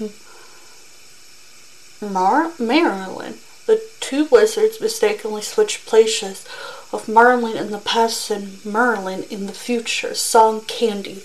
Mar- 2.02 2.52
Marilyn. 2.60 3.40
The 3.66 3.82
two 4.00 4.26
wizards 4.26 4.80
mistakenly 4.80 5.42
switch 5.42 5.86
places 5.86 6.46
of 6.94 7.08
Marlin 7.08 7.58
in 7.58 7.72
the 7.72 7.80
past 7.80 8.30
and 8.30 8.64
Merlin 8.64 9.24
in 9.30 9.48
the 9.48 9.54
future. 9.54 10.14
Song 10.14 10.62
Candy. 10.62 11.24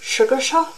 Sugar 0.00 0.40
Shop? 0.40 0.74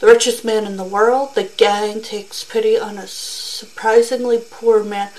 The 0.00 0.06
richest 0.06 0.44
man 0.44 0.64
in 0.64 0.76
the 0.76 0.84
world, 0.84 1.34
the 1.34 1.44
gang 1.44 2.02
takes 2.02 2.44
pity 2.44 2.78
on 2.78 2.98
a 2.98 3.08
surprisingly 3.08 4.38
poor 4.38 4.84
man, 4.84 5.10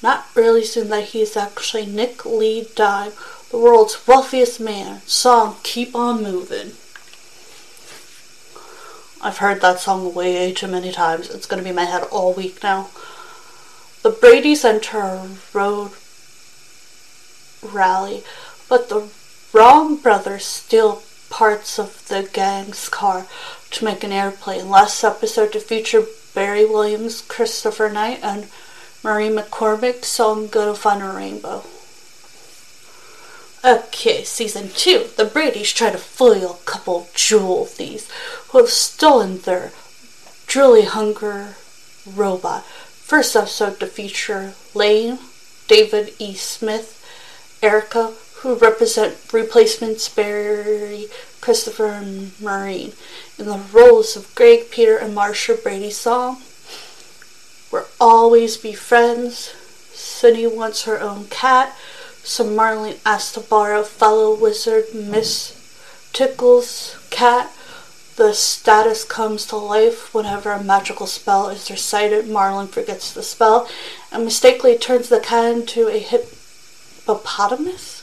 not 0.00 0.26
realizing 0.34 0.88
that 0.90 1.06
he 1.06 1.22
is 1.22 1.36
actually 1.36 1.86
Nick 1.86 2.24
Lee 2.24 2.68
Dime, 2.76 3.12
the 3.50 3.58
world's 3.58 4.06
wealthiest 4.06 4.60
man. 4.60 5.00
Song 5.06 5.56
Keep 5.64 5.96
On 5.96 6.22
Moving. 6.22 6.72
I've 9.20 9.38
heard 9.38 9.60
that 9.62 9.80
song 9.80 10.14
way 10.14 10.52
too 10.52 10.68
many 10.68 10.92
times. 10.92 11.30
It's 11.30 11.46
to 11.46 11.60
be 11.60 11.70
in 11.70 11.74
my 11.74 11.86
head 11.86 12.04
all 12.12 12.32
week 12.32 12.62
now. 12.62 12.90
The 14.08 14.14
Brady's 14.14 14.64
enter 14.64 15.00
a 15.00 15.28
road 15.52 15.90
rally, 17.60 18.24
but 18.66 18.88
the 18.88 19.10
Wrong 19.52 19.96
brothers 19.96 20.46
steal 20.46 21.02
parts 21.28 21.78
of 21.78 22.08
the 22.08 22.26
gang's 22.32 22.88
car 22.88 23.26
to 23.70 23.84
make 23.84 24.02
an 24.02 24.12
airplane. 24.12 24.70
Last 24.70 25.04
episode 25.04 25.52
to 25.52 25.60
feature 25.60 26.06
Barry 26.34 26.64
Williams, 26.64 27.20
Christopher 27.20 27.90
Knight, 27.90 28.20
and 28.22 28.46
Marie 29.04 29.28
McCormick 29.28 30.06
song 30.06 30.46
Gonna 30.46 30.74
Find 30.74 31.02
a 31.02 31.12
Rainbow. 31.12 31.64
Okay, 33.62 34.24
season 34.24 34.70
two. 34.70 35.08
The 35.18 35.26
Brady's 35.26 35.74
try 35.74 35.90
to 35.90 35.98
foil 35.98 36.52
a 36.52 36.64
couple 36.64 37.10
jewel 37.12 37.66
thieves 37.66 38.10
who 38.48 38.58
have 38.60 38.70
stolen 38.70 39.40
their 39.40 39.72
jewelry 40.46 40.84
hunger 40.84 41.56
robot. 42.06 42.64
First 43.08 43.34
episode 43.34 43.80
to 43.80 43.86
feature 43.86 44.52
Lane, 44.74 45.18
David 45.66 46.12
E. 46.18 46.34
Smith, 46.34 47.02
Erica, 47.62 48.12
who 48.40 48.54
represent 48.54 49.16
replacements 49.32 50.10
Barry, 50.10 51.06
Christopher, 51.40 51.86
and 51.86 52.38
Maureen 52.38 52.92
in 53.38 53.46
the 53.46 53.62
roles 53.72 54.14
of 54.14 54.34
Greg, 54.34 54.70
Peter, 54.70 54.98
and 54.98 55.16
Marsha 55.16 55.56
Brady's 55.62 55.96
song. 55.96 56.42
We'll 57.72 57.86
always 57.98 58.58
be 58.58 58.74
friends. 58.74 59.54
Cindy 59.94 60.46
wants 60.46 60.84
her 60.84 61.00
own 61.00 61.28
cat, 61.28 61.74
so 62.22 62.44
Marlene 62.44 62.98
asks 63.06 63.32
to 63.32 63.40
borrow 63.40 63.84
fellow 63.84 64.38
wizard 64.38 64.84
Miss 64.94 65.56
Tickle's 66.12 66.98
cat. 67.08 67.50
The 68.18 68.34
status 68.34 69.04
comes 69.04 69.46
to 69.46 69.56
life 69.56 70.12
whenever 70.12 70.50
a 70.50 70.60
magical 70.60 71.06
spell 71.06 71.50
is 71.50 71.70
recited. 71.70 72.28
Marlin 72.28 72.66
forgets 72.66 73.12
the 73.12 73.22
spell 73.22 73.68
and 74.10 74.24
mistakenly 74.24 74.76
turns 74.76 75.08
the 75.08 75.20
cat 75.20 75.52
into 75.52 75.86
a 75.86 76.00
hippopotamus. 76.00 78.02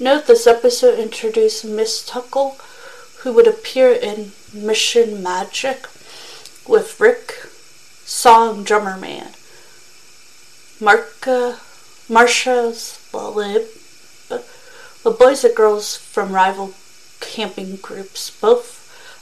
Note 0.00 0.26
this 0.26 0.46
episode 0.46 0.98
introduced 0.98 1.62
Miss 1.62 2.02
Tickle, 2.06 2.56
who 3.18 3.34
would 3.34 3.46
appear 3.46 3.92
in 3.92 4.32
Mission 4.54 5.22
Magic 5.22 5.88
with 6.66 6.98
Rick, 6.98 7.34
Song 8.06 8.64
Drummer 8.64 8.96
Man. 8.96 9.32
Marka, 10.80 11.58
Marsha's 12.08 12.98
Lib, 13.12 13.66
the 14.30 15.10
boys 15.10 15.44
and 15.44 15.54
girls 15.54 15.98
from 15.98 16.32
rival 16.32 16.72
camping 17.20 17.76
groups, 17.76 18.30
both 18.30 18.73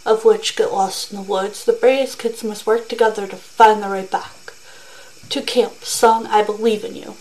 of 0.04 0.24
which 0.24 0.56
get 0.56 0.72
lost 0.72 1.10
in 1.10 1.16
the 1.16 1.22
woods. 1.22 1.64
The 1.64 1.72
Brady's 1.72 2.14
kids 2.14 2.44
must 2.44 2.66
work 2.66 2.88
together 2.88 3.26
to 3.26 3.36
find 3.36 3.82
their 3.82 3.90
way 3.90 4.06
back. 4.06 4.52
To 5.30 5.40
camp, 5.40 5.84
song 5.84 6.26
I 6.26 6.42
Believe 6.42 6.84
in 6.84 6.94
You. 6.94 7.14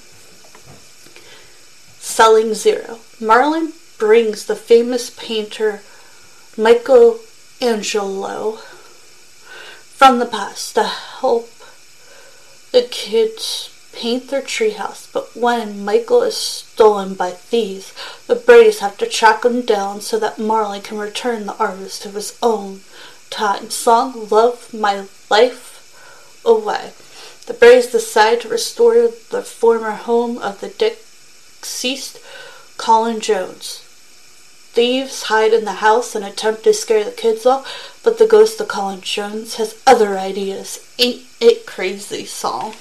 Selling 1.99 2.53
Zero. 2.53 2.99
Marlin 3.19 3.73
brings 3.97 4.45
the 4.45 4.55
famous 4.55 5.09
painter 5.11 5.81
Michelangelo 6.57 8.57
from 9.95 10.19
the 10.19 10.25
past 10.25 10.75
to 10.75 10.83
help 10.83 11.49
the 12.71 12.81
kids 12.81 13.70
paint 13.93 14.29
their 14.29 14.41
treehouse, 14.41 15.11
but 15.11 15.35
when 15.35 15.83
Michael 15.83 16.23
is 16.23 16.37
stolen 16.37 17.13
by 17.13 17.31
thieves, 17.31 17.93
the 18.27 18.35
Bradys 18.35 18.79
have 18.79 18.97
to 18.97 19.05
track 19.05 19.43
him 19.43 19.61
down 19.61 20.01
so 20.01 20.17
that 20.19 20.39
Marley 20.39 20.79
can 20.79 20.97
return 20.97 21.45
the 21.45 21.57
artist 21.57 22.03
to 22.03 22.09
his 22.09 22.37
own 22.41 22.81
time. 23.29 23.69
Song 23.69 24.27
Love 24.29 24.73
My 24.73 25.07
Life 25.29 26.41
Away. 26.45 26.91
The 27.45 27.53
Bradys 27.53 27.91
decide 27.91 28.41
to 28.41 28.49
restore 28.49 29.09
the 29.29 29.41
former 29.41 29.91
home 29.91 30.37
of 30.37 30.61
the 30.61 30.69
deceased 30.69 32.19
Colin 32.77 33.19
Jones. 33.19 33.79
Thieves 34.73 35.23
hide 35.23 35.53
in 35.53 35.65
the 35.65 35.73
house 35.73 36.15
and 36.15 36.23
attempt 36.23 36.63
to 36.63 36.73
scare 36.73 37.03
the 37.03 37.11
kids 37.11 37.45
off, 37.45 37.99
but 38.03 38.17
the 38.17 38.27
ghost 38.27 38.61
of 38.61 38.69
Colin 38.69 39.01
Jones 39.01 39.55
has 39.55 39.81
other 39.85 40.17
ideas. 40.17 40.79
Ain't 40.97 41.23
it 41.41 41.65
crazy 41.65 42.25
song? 42.25 42.75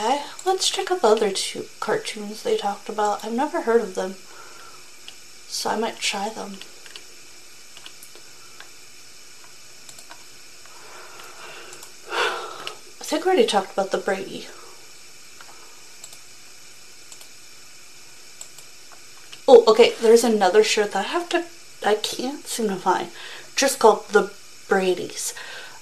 Okay, 0.00 0.22
let's 0.46 0.70
check 0.70 0.90
out 0.90 1.02
the 1.02 1.08
other 1.08 1.30
two 1.30 1.66
cartoons 1.78 2.42
they 2.42 2.56
talked 2.56 2.88
about. 2.88 3.22
I've 3.22 3.34
never 3.34 3.60
heard 3.62 3.82
of 3.82 3.94
them, 3.94 4.14
so 5.46 5.68
I 5.68 5.78
might 5.78 5.98
try 5.98 6.30
them. 6.30 6.52
I 12.10 13.04
think 13.04 13.26
we 13.26 13.30
already 13.30 13.46
talked 13.46 13.74
about 13.74 13.90
the 13.90 13.98
Brady. 13.98 14.46
Oh, 19.46 19.64
okay, 19.70 19.92
there's 20.00 20.24
another 20.24 20.64
shirt 20.64 20.92
that 20.92 21.04
I 21.04 21.08
have 21.08 21.28
to, 21.28 21.44
I 21.84 21.96
can't 21.96 22.46
seem 22.46 22.68
to 22.68 22.76
find, 22.76 23.08
just 23.54 23.78
called 23.78 24.08
The 24.08 24.32
Brady's. 24.66 25.34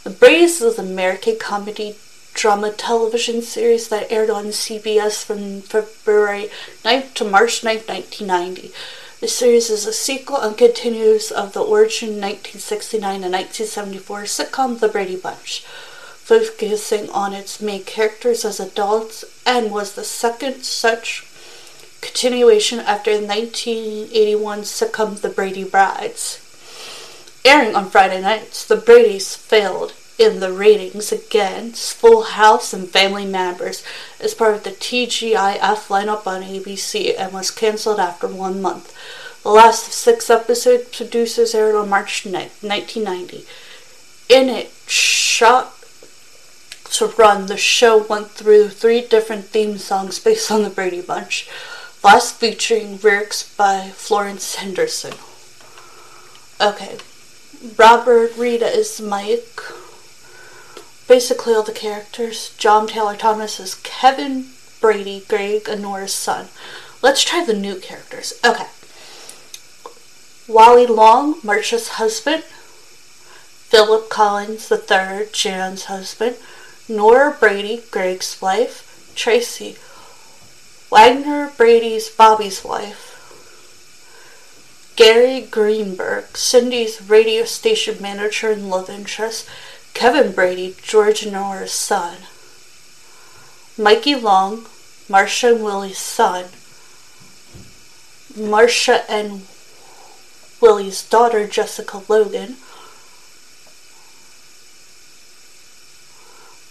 The 0.03 0.11
Brady's 0.11 0.61
is 0.61 0.77
an 0.77 0.89
American 0.89 1.37
comedy 1.39 1.95
drama 2.39 2.71
television 2.71 3.43
series 3.43 3.89
that 3.89 4.07
aired 4.13 4.31
on 4.31 4.45
CBS 4.45 5.25
from 5.25 5.61
February 5.61 6.49
9th 6.85 7.13
to 7.15 7.25
March 7.25 7.63
9th, 7.63 7.89
1990. 7.89 8.71
The 9.19 9.27
series 9.27 9.69
is 9.71 9.87
a 9.87 9.93
sequel 9.93 10.37
and 10.37 10.57
continues 10.57 11.33
of 11.33 11.53
the 11.53 11.65
origin 11.65 12.21
1969 12.21 13.25
and 13.25 13.33
1974 13.33 14.23
sitcom 14.23 14.79
The 14.79 14.87
Brady 14.87 15.17
Bunch, 15.17 15.65
focusing 15.67 17.11
on 17.11 17.33
its 17.33 17.61
main 17.61 17.83
characters 17.83 18.45
as 18.45 18.61
adults 18.61 19.25
and 19.45 19.73
was 19.73 19.95
the 19.95 20.05
second 20.05 20.63
such 20.63 21.27
continuation 22.01 22.79
after 22.79 23.19
the 23.19 23.27
1981 23.27 24.61
sitcom 24.61 25.21
The 25.21 25.29
Brady 25.29 25.65
Brides. 25.65 26.39
Airing 27.45 27.75
on 27.75 27.91
Friday 27.91 28.21
nights, 28.21 28.65
The 28.65 28.77
Brady's 28.77 29.35
failed 29.35 29.93
in 30.19 30.41
the 30.41 30.53
ratings 30.53 31.13
against 31.13 31.95
Full 31.95 32.23
House 32.23 32.73
and 32.73 32.89
Family 32.89 33.25
Matters 33.25 33.85
as 34.21 34.35
part 34.35 34.55
of 34.55 34.65
the 34.65 34.71
TGIF 34.71 35.89
lineup 35.89 36.27
on 36.27 36.43
ABC 36.43 37.15
and 37.19 37.33
was 37.33 37.51
canceled 37.51 38.01
after 38.01 38.27
one 38.27 38.61
month. 38.61 38.93
The 39.43 39.51
last 39.51 39.87
of 39.87 39.93
six 39.93 40.29
episodes 40.29 40.97
producers 40.97 41.55
aired 41.55 41.77
on 41.77 41.89
March 41.89 42.25
9th, 42.25 42.63
1990. 42.63 43.47
In 44.29 44.49
it, 44.49 44.71
shot 44.87 45.75
to 46.91 47.07
run, 47.07 47.47
the 47.47 47.57
show 47.57 47.99
went 47.99 48.31
through 48.31 48.71
three 48.71 49.03
different 49.03 49.47
theme 49.47 49.79
songs 49.79 50.19
based 50.19 50.51
on 50.51 50.63
the 50.63 50.71
Brady 50.71 51.01
Bunch 51.01 51.49
last 52.03 52.37
featuring 52.37 52.99
lyrics 53.03 53.43
by 53.57 53.91
Florence 53.95 54.57
Henderson. 54.57 55.15
Okay, 56.61 56.99
Robert 57.77 58.37
Rita 58.37 58.67
is 58.67 59.01
Mike. 59.01 59.61
Basically, 61.09 61.55
all 61.55 61.63
the 61.63 61.73
characters. 61.73 62.55
John 62.59 62.87
Taylor 62.87 63.17
Thomas 63.17 63.59
is 63.59 63.75
Kevin 63.77 64.51
Brady, 64.81 65.25
Greg, 65.27 65.69
and 65.69 65.83
Nora's 65.83 66.15
son. 66.15 66.49
Let's 67.03 67.25
try 67.25 67.45
the 67.45 67.55
new 67.55 67.81
characters. 67.81 68.35
Okay. 68.45 68.67
Wally 70.47 70.87
Long, 70.87 71.41
Marsha's 71.41 71.89
husband. 71.89 72.45
Philip 72.45 74.09
Collins 74.09 74.71
III, 74.71 75.29
Jan's 75.33 75.85
husband. 75.85 76.37
Nora 76.89 77.37
Brady, 77.39 77.83
Greg's 77.91 78.41
wife. 78.41 78.85
Tracy, 79.19 79.77
Wagner 80.91 81.53
Brady's 81.57 82.09
Bobby's 82.09 82.63
wife. 82.65 83.17
Gary 84.95 85.41
Greenberg, 85.41 86.37
Cindy's 86.37 87.03
radio 87.03 87.45
station 87.45 88.01
manager 88.01 88.53
and 88.53 88.71
love 88.71 88.89
interest. 88.89 89.49
Kevin 89.95 90.33
Brady, 90.33 90.77
George 90.83 91.27
Nora's 91.27 91.73
son. 91.73 92.19
Mikey 93.77 94.15
Long, 94.15 94.67
Marsha 95.09 95.55
and 95.55 95.65
Willie's 95.65 95.99
son. 95.99 96.47
Marsha 98.35 99.05
and 99.09 99.47
Willie's 100.61 101.03
daughter, 101.03 101.47
Jessica 101.47 102.03
Logan. 102.09 102.57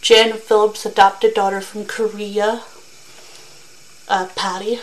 Jan 0.01 0.33
Phillips' 0.37 0.85
adopted 0.85 1.33
daughter 1.33 1.59
from 1.59 1.85
Korea, 1.85 2.63
uh, 4.07 4.27
Patty. 4.35 4.79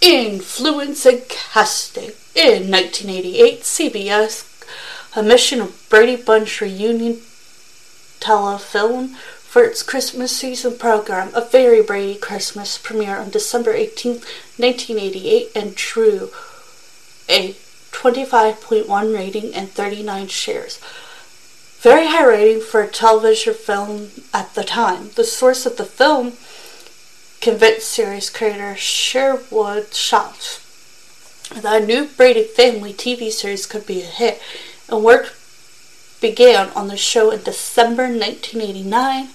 Influence 0.00 1.06
and 1.06 1.26
casting. 1.28 2.12
In 2.34 2.70
1988, 2.70 3.60
CBS 3.62 4.53
commissioned 5.14 5.62
of 5.62 5.88
Brady 5.88 6.16
Bunch 6.20 6.60
reunion 6.60 7.20
telefilm 8.18 9.14
for 9.14 9.62
its 9.62 9.82
Christmas 9.84 10.36
season 10.36 10.76
program. 10.76 11.30
A 11.34 11.40
Very 11.40 11.82
Brady 11.82 12.18
Christmas 12.18 12.76
premiere 12.78 13.18
on 13.18 13.30
December 13.30 13.72
18, 13.72 14.14
1988, 14.56 15.50
and 15.54 15.76
drew 15.76 16.30
a 17.28 17.52
25.1 17.92 19.14
rating 19.14 19.54
and 19.54 19.70
39 19.70 20.26
shares. 20.26 20.80
Very 21.78 22.08
high 22.08 22.26
rating 22.26 22.60
for 22.60 22.82
a 22.82 22.88
television 22.88 23.54
film 23.54 24.10
at 24.32 24.52
the 24.54 24.64
time. 24.64 25.10
The 25.14 25.22
source 25.22 25.64
of 25.64 25.76
the 25.76 25.84
film 25.84 26.32
convinced 27.40 27.88
series 27.88 28.30
creator 28.30 28.74
Sherwood 28.74 29.94
Schwartz 29.94 30.60
that 31.54 31.82
a 31.82 31.86
new 31.86 32.06
Brady 32.06 32.42
family 32.42 32.92
TV 32.92 33.30
series 33.30 33.66
could 33.66 33.86
be 33.86 34.00
a 34.02 34.06
hit, 34.06 34.40
and 34.88 35.04
work 35.04 35.34
began 36.20 36.70
on 36.70 36.88
the 36.88 36.96
show 36.96 37.30
in 37.30 37.42
December 37.42 38.04
1989. 38.04 39.28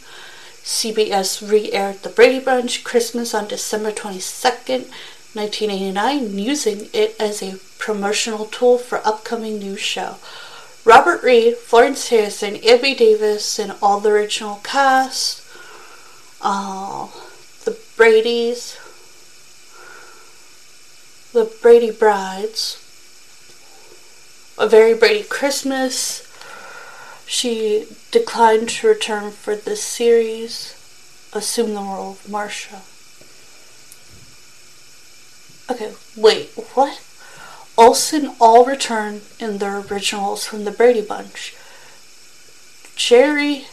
CBS 0.64 1.50
re 1.50 1.72
aired 1.72 2.04
The 2.04 2.10
Brady 2.10 2.40
Bunch 2.40 2.84
Christmas 2.84 3.34
on 3.34 3.48
December 3.48 3.92
22nd, 3.92 4.90
1989, 5.34 6.38
using 6.38 6.90
it 6.94 7.16
as 7.20 7.42
a 7.42 7.60
promotional 7.78 8.46
tool 8.46 8.78
for 8.78 9.06
upcoming 9.06 9.60
new 9.60 9.76
show. 9.76 10.16
Robert 10.86 11.22
Reed, 11.24 11.58
Florence 11.58 12.10
Henderson, 12.10 12.58
Abby 12.68 12.96
Davis, 12.96 13.60
and 13.60 13.74
all 13.82 14.00
the 14.00 14.10
original 14.10 14.60
cast. 14.64 15.44
Uh, 16.42 17.08
the 17.66 17.78
Brady's, 17.98 18.78
the 21.34 21.52
Brady 21.62 21.92
Brides, 21.92 22.79
A 24.60 24.68
Very 24.68 24.94
Brady 24.94 25.24
Christmas. 25.24 26.28
She 27.26 27.88
declined 28.12 28.68
to 28.70 28.90
return 28.90 29.32
for 29.32 29.56
this 29.56 29.82
series, 29.82 30.76
assume 31.32 31.74
the 31.74 31.80
role 31.80 32.12
of 32.12 32.30
Marcia. 32.30 32.82
Okay, 35.72 35.94
wait, 36.18 36.50
what? 36.74 37.02
Olson 37.78 38.36
all 38.42 38.66
return 38.66 39.22
in 39.40 39.60
their 39.60 39.80
originals 39.80 40.46
from 40.46 40.66
the 40.66 40.72
Brady 40.72 41.04
Bunch. 41.04 41.56
Jerry 42.98 43.68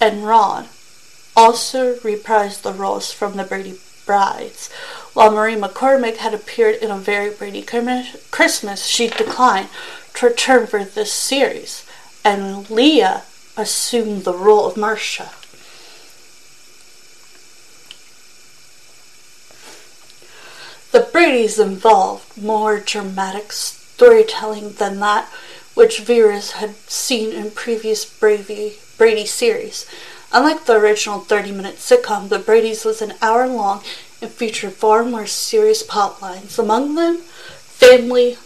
and 0.00 0.26
Ron 0.26 0.66
also 1.36 1.94
reprised 1.98 2.62
the 2.62 2.72
roles 2.72 3.12
from 3.12 3.36
the 3.36 3.44
Brady 3.44 3.78
Brides. 4.04 4.72
While 5.12 5.30
Marie 5.30 5.54
McCormick 5.54 6.16
had 6.16 6.34
appeared 6.34 6.76
in 6.76 6.90
A 6.90 6.98
Very 6.98 7.30
Brady 7.30 7.62
Christmas, 7.62 8.86
she 8.86 9.08
declined 9.08 9.68
to 10.16 10.26
return 10.26 10.66
for 10.66 10.84
this 10.84 11.12
series, 11.12 11.84
and 12.24 12.68
Leah 12.70 13.22
assumed 13.56 14.24
the 14.24 14.34
role 14.34 14.66
of 14.66 14.76
Marcia. 14.76 15.30
The 20.92 21.08
Bradys 21.12 21.58
involved 21.58 22.42
more 22.42 22.80
dramatic 22.80 23.52
storytelling 23.52 24.72
than 24.72 25.00
that 25.00 25.28
which 25.74 26.00
viewers 26.00 26.52
had 26.52 26.74
seen 26.88 27.32
in 27.32 27.50
previous 27.50 28.06
Brady, 28.06 28.76
Brady 28.96 29.26
series. 29.26 29.84
Unlike 30.32 30.64
the 30.64 30.76
original 30.76 31.20
30 31.20 31.52
minute 31.52 31.76
sitcom, 31.76 32.30
The 32.30 32.38
Brady's 32.38 32.86
was 32.86 33.02
an 33.02 33.12
hour 33.20 33.46
long 33.46 33.82
and 34.22 34.30
featured 34.30 34.72
far 34.72 35.04
more 35.04 35.26
serious 35.26 35.82
plot 35.82 36.22
lines. 36.22 36.58
Among 36.58 36.94
them, 36.94 37.18
family 37.18 38.38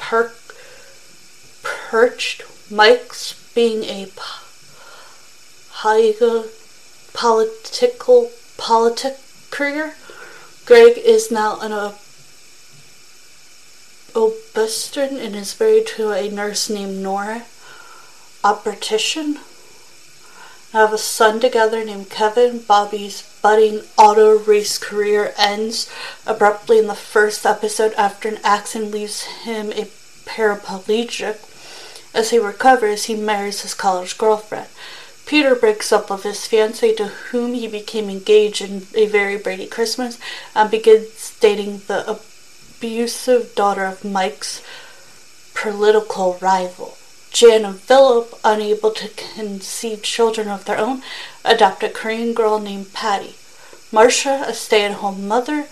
per- 0.00 0.32
perched 1.62 2.42
Mike's 2.70 3.34
being 3.54 3.84
a 3.84 4.08
political 7.12 8.30
politic 8.56 9.16
career 9.50 9.94
Greg 10.66 10.98
is 10.98 11.30
now 11.30 11.58
an 11.60 11.72
obstetrician 14.14 15.16
and 15.16 15.34
is 15.34 15.58
married 15.58 15.86
to 15.88 16.12
a 16.12 16.30
nurse 16.30 16.70
named 16.70 16.98
Nora. 17.02 17.44
Operation. 18.44 19.40
have 20.72 20.92
a 20.92 20.98
son 20.98 21.40
together 21.40 21.84
named 21.84 22.08
Kevin. 22.08 22.60
Bobby's 22.60 23.22
budding 23.42 23.82
auto 23.96 24.38
race 24.38 24.78
career 24.78 25.32
ends 25.38 25.90
abruptly 26.26 26.78
in 26.78 26.86
the 26.86 26.94
first 26.94 27.46
episode 27.46 27.92
after 27.94 28.28
an 28.28 28.38
accident 28.44 28.92
leaves 28.92 29.22
him 29.22 29.72
a 29.72 29.88
paraplegic. 30.24 31.38
As 32.14 32.30
he 32.30 32.38
recovers, 32.38 33.04
he 33.04 33.14
marries 33.14 33.62
his 33.62 33.74
college 33.74 34.18
girlfriend. 34.18 34.68
Peter 35.26 35.54
breaks 35.54 35.92
up 35.92 36.10
with 36.10 36.24
his 36.24 36.38
fiancée 36.38 36.96
to 36.96 37.06
whom 37.06 37.54
he 37.54 37.68
became 37.68 38.10
engaged 38.10 38.60
in 38.60 38.86
A 38.94 39.06
Very 39.06 39.36
Brady 39.36 39.66
Christmas 39.66 40.18
and 40.56 40.70
begins 40.70 41.36
dating 41.38 41.82
the 41.86 42.18
abusive 42.78 43.54
daughter 43.54 43.84
of 43.84 44.04
Mike's 44.04 44.60
political 45.54 46.36
rival. 46.40 46.96
Jan 47.32 47.64
and 47.64 47.78
Philip, 47.78 48.34
unable 48.44 48.90
to 48.90 49.08
conceive 49.08 50.02
children 50.02 50.48
of 50.48 50.64
their 50.64 50.78
own, 50.78 51.02
adopt 51.44 51.82
a 51.82 51.88
Korean 51.88 52.34
girl 52.34 52.58
named 52.58 52.92
Patty. 52.92 53.36
Marcia, 53.92 54.44
a 54.46 54.54
stay-at-home 54.54 55.26
mother, 55.26 55.66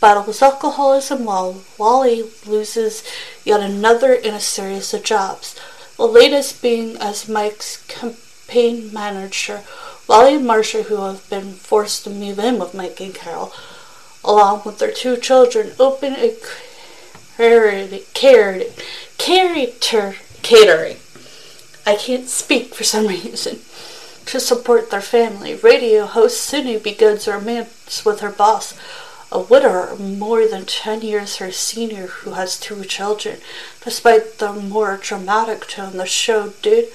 battles 0.00 0.42
alcoholism 0.42 1.24
while 1.24 1.62
Wally 1.76 2.24
loses 2.46 3.02
yet 3.44 3.60
another 3.60 4.12
in 4.12 4.34
a 4.34 4.40
series 4.40 4.94
of 4.94 5.02
jobs. 5.02 5.58
The 5.96 6.06
latest 6.06 6.62
being 6.62 6.96
as 6.98 7.28
Mike's 7.28 7.84
campaign 7.88 8.92
manager, 8.92 9.64
Wally 10.06 10.36
and 10.36 10.46
Marcia, 10.46 10.84
who 10.84 11.02
have 11.02 11.28
been 11.28 11.54
forced 11.54 12.04
to 12.04 12.10
move 12.10 12.38
in 12.38 12.58
with 12.58 12.74
Mike 12.74 13.00
and 13.00 13.14
Carol, 13.14 13.52
along 14.22 14.62
with 14.64 14.78
their 14.78 14.92
two 14.92 15.16
children, 15.16 15.72
open 15.80 16.14
a 16.14 16.36
charity, 17.36 18.72
character 19.18 20.16
catering. 20.42 20.96
I 21.86 21.96
can't 21.96 22.28
speak 22.28 22.74
for 22.74 22.84
some 22.84 23.06
reason. 23.08 23.60
To 24.26 24.40
support 24.40 24.90
their 24.90 25.00
family, 25.00 25.54
radio 25.54 26.04
host 26.04 26.42
Cindy 26.42 26.78
begins 26.78 27.26
romance 27.26 28.04
with 28.04 28.20
her 28.20 28.30
boss, 28.30 28.78
a 29.32 29.40
widower 29.40 29.96
more 29.96 30.46
than 30.46 30.66
10 30.66 31.00
years 31.00 31.36
her 31.36 31.50
senior 31.50 32.08
who 32.08 32.32
has 32.32 32.60
two 32.60 32.84
children. 32.84 33.38
Despite 33.82 34.38
the 34.38 34.52
more 34.52 34.98
dramatic 35.02 35.66
tone, 35.66 35.96
the 35.96 36.04
show 36.04 36.50
did 36.60 36.88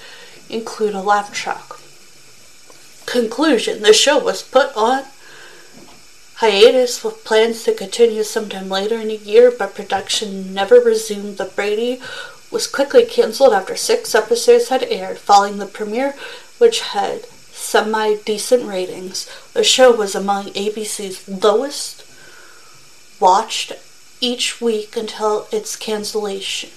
include 0.48 0.94
a 0.94 1.02
laugh 1.02 1.32
track. 1.32 1.64
Conclusion 3.06 3.82
The 3.82 3.92
show 3.92 4.18
was 4.18 4.42
put 4.42 4.74
on 4.76 5.04
hiatus 6.36 7.04
with 7.04 7.24
plans 7.24 7.64
to 7.64 7.74
continue 7.74 8.22
sometime 8.22 8.68
later 8.68 8.98
in 8.98 9.08
the 9.08 9.16
year, 9.16 9.52
but 9.56 9.74
production 9.74 10.52
never 10.52 10.76
resumed. 10.76 11.38
The 11.38 11.46
Brady 11.46 12.00
was 12.54 12.68
quickly 12.68 13.04
canceled 13.04 13.52
after 13.52 13.74
six 13.74 14.14
episodes 14.14 14.68
had 14.68 14.84
aired, 14.84 15.18
following 15.18 15.58
the 15.58 15.66
premiere, 15.66 16.14
which 16.58 16.80
had 16.80 17.26
semi 17.26 18.14
decent 18.14 18.64
ratings. 18.64 19.28
The 19.54 19.64
show 19.64 19.94
was 19.94 20.14
among 20.14 20.46
ABC's 20.50 21.28
lowest 21.28 22.06
watched 23.20 23.72
each 24.20 24.60
week 24.60 24.96
until 24.96 25.48
its 25.50 25.74
cancellation. 25.74 26.70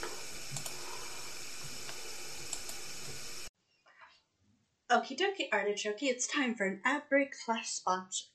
Okie 4.90 5.20
dokie, 5.20 5.50
artichoke, 5.52 6.02
it's 6.02 6.26
time 6.26 6.56
for 6.56 6.66
an 6.66 6.82
ad 6.86 7.04
break 7.08 7.36
slash 7.36 7.68
sponsor. 7.70 8.26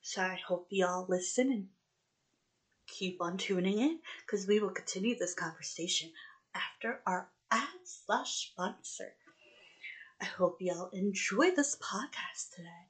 So 0.00 0.22
I 0.22 0.38
hope 0.46 0.68
y'all 0.70 1.06
listen 1.08 1.50
and 1.50 1.66
keep 2.86 3.20
on 3.20 3.36
tuning 3.36 3.80
in 3.80 3.98
because 4.24 4.46
we 4.46 4.60
will 4.60 4.70
continue 4.70 5.18
this 5.18 5.34
conversation 5.34 6.10
after 6.54 7.00
our 7.06 7.28
ad 7.50 7.68
slash 7.84 8.50
sponsor. 8.50 9.14
I 10.20 10.26
hope 10.26 10.58
y'all 10.60 10.90
enjoy 10.92 11.50
this 11.50 11.76
podcast 11.76 12.54
today. 12.54 12.88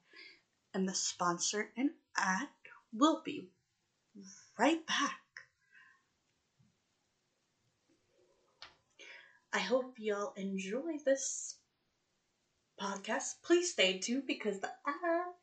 And 0.73 0.87
the 0.87 0.93
sponsor 0.93 1.69
and 1.77 1.91
ad 2.17 2.47
will 2.93 3.21
be 3.23 3.49
right 4.57 4.85
back. 4.85 5.19
I 9.53 9.59
hope 9.59 9.95
y'all 9.97 10.33
enjoy 10.35 10.97
this 11.05 11.55
podcast, 12.79 13.35
please 13.41 13.71
stay 13.71 13.99
tuned 13.99 14.27
because 14.27 14.59
the 14.59 14.71
ad 14.85 15.33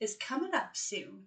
is 0.00 0.16
coming 0.20 0.54
up 0.54 0.76
soon. 0.76 1.26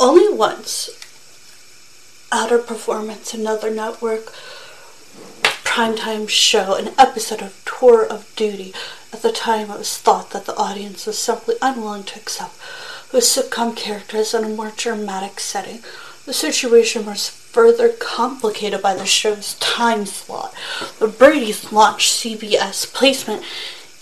Only 0.00 0.32
once, 0.34 0.90
Outer 2.32 2.58
Performance, 2.58 3.34
another 3.34 3.70
network 3.70 4.32
primetime 5.72 6.28
show, 6.28 6.74
an 6.74 6.92
episode 6.98 7.40
of 7.40 7.62
tour 7.64 8.04
of 8.04 8.30
duty. 8.36 8.74
At 9.12 9.22
the 9.22 9.32
time, 9.32 9.70
it 9.70 9.78
was 9.78 9.96
thought 9.96 10.30
that 10.30 10.44
the 10.44 10.56
audience 10.56 11.06
was 11.06 11.18
simply 11.18 11.54
unwilling 11.62 12.04
to 12.04 12.18
accept 12.18 12.56
the 13.10 13.18
sitcom 13.18 13.76
characters 13.76 14.34
in 14.34 14.44
a 14.44 14.48
more 14.48 14.72
dramatic 14.76 15.38
setting. 15.40 15.82
The 16.26 16.32
situation 16.32 17.06
was 17.06 17.28
further 17.28 17.88
complicated 17.88 18.82
by 18.82 18.94
the 18.94 19.06
show's 19.06 19.54
time 19.60 20.06
slot. 20.06 20.54
The 20.98 21.08
Brady's 21.08 21.72
launched 21.72 22.12
CBS 22.12 22.92
placement 22.92 23.42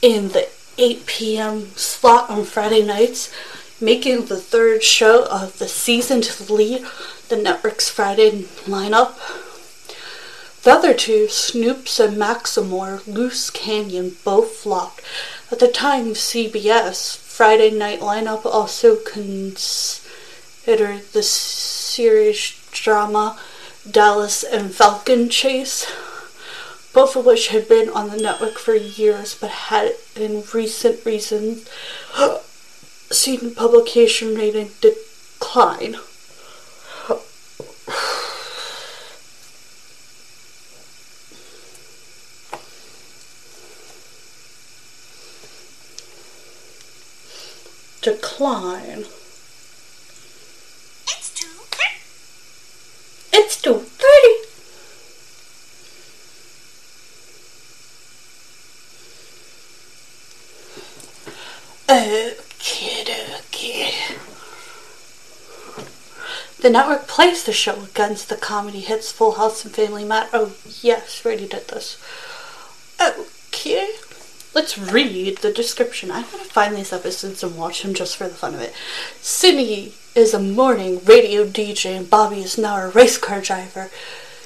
in 0.03 0.29
the 0.29 0.49
8 0.79 1.07
p.m. 1.07 1.67
slot 1.77 2.31
on 2.31 2.45
Friday 2.45 2.85
nights, 2.85 3.33
making 3.81 4.27
the 4.27 4.41
third 4.41 4.83
show 4.83 5.27
of 5.27 5.59
the 5.59 5.69
season 5.69 6.21
to 6.23 6.53
lead 6.53 6.87
the 7.29 7.37
network's 7.37 7.89
Friday 7.89 8.43
lineup. 8.67 9.15
The 10.63 10.73
other 10.73 10.93
two, 10.93 11.27
Snoops 11.27 11.99
and 12.05 12.19
Max 12.19 12.59
Monroe, 12.59 13.01
Loose 13.07 13.49
Cannon, 13.51 14.17
both 14.25 14.57
flopped. 14.57 15.03
At 15.51 15.59
the 15.59 15.69
time, 15.69 16.09
CBS 16.09 17.17
Friday 17.17 17.71
night 17.71 18.01
lineup 18.01 18.45
also 18.45 18.97
considered 18.97 19.93
the 21.13 21.23
series 21.23 22.61
drama 22.73 23.39
Dallas 23.91 24.43
and 24.43 24.75
Falcon 24.75 25.31
Chase, 25.31 25.87
both 26.93 27.17
of 27.17 27.25
which 27.25 27.49
had 27.49 27.69
been 27.69 27.89
on 27.89 28.11
the 28.11 28.17
network 28.17 28.59
for 28.59 28.75
years 28.75 29.35
but 29.35 29.51
had 29.51 29.93
in 30.17 30.43
recent 30.53 31.05
reasons 31.05 31.69
seen 33.11 33.55
publication 33.55 34.35
rating 34.35 34.71
decline. 34.81 35.97
decline. 48.03 49.05
It's 53.33 53.61
too 53.61 53.85
pretty. 53.99 54.35
Okay, 61.89 63.05
okay. 63.39 63.95
The 66.61 66.69
network 66.69 67.09
placed 67.09 67.47
the 67.47 67.53
show 67.53 67.85
against 67.85 68.29
the 68.29 68.37
comedy 68.37 68.81
hits 68.81 69.11
Full 69.11 69.33
House 69.33 69.65
and 69.65 69.75
Family 69.75 70.05
Matters. 70.05 70.31
Oh, 70.35 70.53
yes, 70.83 71.23
Brady 71.23 71.49
did 71.49 71.69
this. 71.69 71.97
Okay. 73.01 73.89
Let's 74.53 74.77
read 74.77 75.39
the 75.39 75.53
description. 75.53 76.11
I'm 76.11 76.25
going 76.25 76.45
to 76.45 76.51
find 76.51 76.77
these 76.77 76.93
episodes 76.93 77.43
and 77.43 77.57
watch 77.57 77.83
them 77.83 77.95
just 77.95 78.17
for 78.17 78.29
the 78.29 78.35
fun 78.35 78.55
of 78.55 78.61
it. 78.61 78.75
Cindy 79.21 79.95
is 80.15 80.35
a 80.35 80.43
morning 80.43 81.01
radio 81.05 81.47
DJ 81.47 81.97
and 81.97 82.11
Bobby 82.11 82.41
is 82.41 82.59
now 82.59 82.77
a 82.77 82.91
race 82.91 83.17
car 83.17 83.41
driver. 83.41 83.91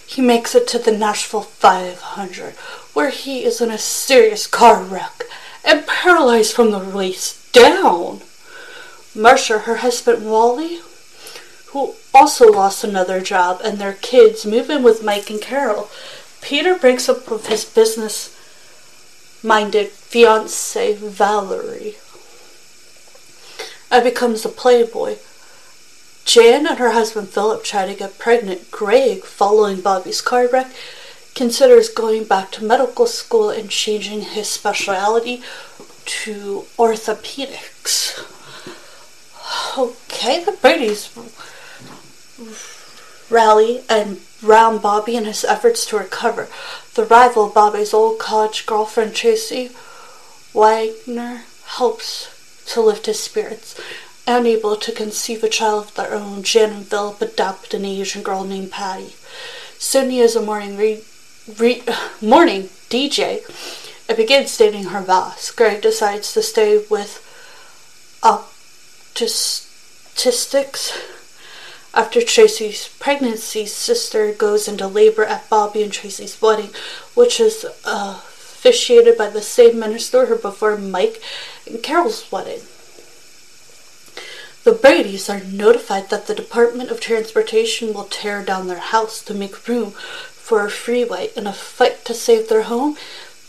He 0.07 0.21
makes 0.23 0.55
it 0.55 0.69
to 0.69 0.79
the 0.79 0.93
Nashville 0.93 1.41
500, 1.43 2.53
where 2.93 3.11
he 3.11 3.45
is 3.45 3.61
in 3.61 3.71
a 3.71 3.79
serious 3.79 4.47
car 4.47 4.83
wreck 4.83 5.25
and 5.65 5.87
paralyzed 5.87 6.55
from 6.55 6.71
the 6.71 6.79
waist 6.79 7.53
down. 7.53 8.21
Marcia, 9.17 9.61
her 9.61 9.77
husband 9.77 10.31
Wally, 10.31 10.81
who 11.69 11.95
also 12.15 12.51
lost 12.51 12.85
another 12.85 13.21
job, 13.21 13.61
and 13.65 13.79
their 13.79 13.93
kids 13.93 14.47
move 14.47 14.71
in 14.71 14.83
with 14.83 15.03
Mike 15.05 15.29
and 15.29 15.43
Carol. 15.43 15.91
Peter 16.41 16.77
breaks 16.77 17.09
up 17.09 17.29
with 17.31 17.49
his 17.49 17.65
business 17.65 18.31
minded 19.43 19.89
fiancee 19.89 20.95
Valerie 20.95 21.97
and 23.91 24.05
becomes 24.05 24.45
a 24.45 24.49
playboy. 24.49 25.17
Jan 26.25 26.67
and 26.67 26.79
her 26.79 26.93
husband 26.93 27.29
Philip 27.29 27.63
try 27.65 27.87
to 27.87 27.95
get 27.95 28.19
pregnant. 28.19 28.71
Greg, 28.71 29.25
following 29.25 29.81
Bobby's 29.81 30.23
car 30.23 30.49
wreck, 30.51 30.71
considers 31.35 31.89
going 31.89 32.25
back 32.25 32.51
to 32.53 32.65
medical 32.65 33.07
school 33.07 33.51
and 33.51 33.69
changing 33.69 34.23
his 34.23 34.49
specialty 34.49 35.43
to 36.07 36.65
orthopedics. 36.79 38.31
Okay, 39.77 40.43
the 40.45 40.53
Brady's 40.53 41.11
rally 43.31 43.83
and 43.89 44.21
round 44.43 44.83
Bobby 44.83 45.17
in 45.17 45.25
his 45.25 45.45
efforts 45.45 45.87
to 45.87 45.99
recover. 45.99 46.49
The 46.95 47.05
rival 47.05 47.49
Bobby's 47.49 47.95
old 47.95 48.19
college 48.19 48.67
girlfriend 48.67 49.15
Tracy 49.15 49.71
Wagner 50.53 51.45
helps 51.65 52.29
to 52.67 52.81
lift 52.81 53.07
his 53.07 53.21
spirits. 53.21 53.81
Unable 54.27 54.77
to 54.77 54.93
conceive 54.93 55.45
a 55.45 55.49
child 55.49 55.89
of 55.89 55.95
their 55.95 56.15
own, 56.15 56.43
Jan 56.43 56.71
and 56.71 56.87
Philip 56.87 57.21
adopt 57.21 57.75
an 57.75 57.85
Asian 57.85 58.23
girl 58.23 58.45
named 58.45 58.71
Patty. 58.71 59.15
Cindy 59.79 60.19
is 60.19 60.37
a 60.37 60.43
morning 60.43 60.77
re- 60.77 61.03
re- 61.59 61.83
morning 62.23 62.69
DJ 62.89 63.43
and 64.09 64.17
begins 64.17 64.57
dating 64.57 64.85
her 64.85 65.03
boss. 65.03 65.51
Greg 65.51 65.83
decides 65.83 66.33
to 66.33 66.43
stay 66.43 66.85
with 66.89 67.21
opticistics 68.23 70.93
after 71.95 72.21
Tracy's 72.21 72.89
pregnancy, 72.99 73.67
sister 73.67 74.33
goes 74.33 74.67
into 74.67 74.87
labor 74.87 75.25
at 75.25 75.49
Bobby 75.49 75.83
and 75.83 75.93
Tracy's 75.93 76.41
wedding, 76.43 76.71
which 77.15 77.39
is 77.41 77.65
uh, 77.85 78.21
officiated 78.21 79.17
by 79.17 79.29
the 79.29 79.43
same 79.43 79.79
minister 79.79 80.27
who 80.27 80.37
before 80.37 80.77
Mike 80.77 81.23
and 81.67 81.83
Carol's 81.83 82.31
wedding. 82.33 82.61
The 84.65 84.73
Bradys 84.73 85.29
are 85.29 85.45
notified 85.45 86.09
that 86.09 86.27
the 86.27 86.35
Department 86.35 86.91
of 86.91 86.99
Transportation 86.99 87.93
will 87.93 88.05
tear 88.05 88.43
down 88.43 88.67
their 88.67 88.79
house 88.79 89.23
to 89.25 89.35
make 89.35 89.69
room 89.69 89.91
for 89.91 90.65
a 90.65 90.71
freeway. 90.71 91.31
In 91.37 91.47
a 91.47 91.53
fight 91.53 92.05
to 92.07 92.15
save 92.15 92.49
their 92.49 92.63
home, 92.63 92.97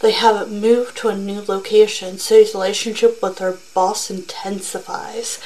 they 0.01 0.11
have 0.11 0.41
it 0.41 0.51
moved 0.51 0.97
to 0.97 1.07
a 1.07 1.17
new 1.17 1.41
location. 1.47 2.17
Cindy's 2.17 2.53
relationship 2.53 3.23
with 3.23 3.37
their 3.37 3.57
boss 3.73 4.11
intensifies. 4.11 5.39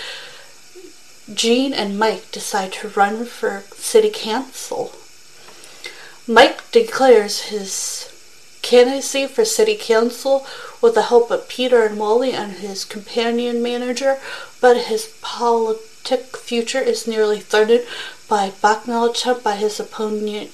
Jean 1.33 1.73
and 1.73 1.99
Mike 1.99 2.31
decide 2.31 2.73
to 2.73 2.89
run 2.89 3.25
for 3.25 3.63
city 3.75 4.09
council. 4.13 4.93
Mike 6.27 6.71
declares 6.71 7.49
his 7.49 8.11
candidacy 8.61 9.27
for 9.27 9.45
city 9.45 9.77
council 9.79 10.45
with 10.81 10.95
the 10.95 11.03
help 11.03 11.31
of 11.31 11.47
Peter 11.47 11.83
and 11.83 11.99
Wally 11.99 12.33
and 12.33 12.53
his 12.53 12.85
companion 12.85 13.61
manager, 13.61 14.17
but 14.61 14.85
his 14.85 15.15
politic 15.21 16.37
future 16.37 16.79
is 16.79 17.07
nearly 17.07 17.39
threatened 17.39 17.85
by 18.27 18.51
blackmail 18.61 19.05
attempt 19.05 19.43
by 19.43 19.55
his 19.55 19.79
opponent 19.79 20.51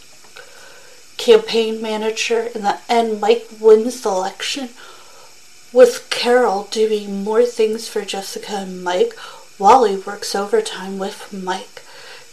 campaign 1.18 1.82
manager. 1.82 2.50
In 2.54 2.62
the 2.64 2.80
end, 2.90 3.22
Mike 3.22 3.48
wins 3.60 4.02
the 4.02 4.10
election, 4.10 4.70
with 5.74 6.10
Carol 6.10 6.68
doing 6.72 7.24
more 7.24 7.46
things 7.46 7.88
for 7.88 8.04
Jessica 8.06 8.58
and 8.58 8.84
Mike, 8.84 9.14
Wally 9.58 9.96
works 9.96 10.36
overtime 10.36 10.98
with 10.98 11.32
Mike. 11.32 11.82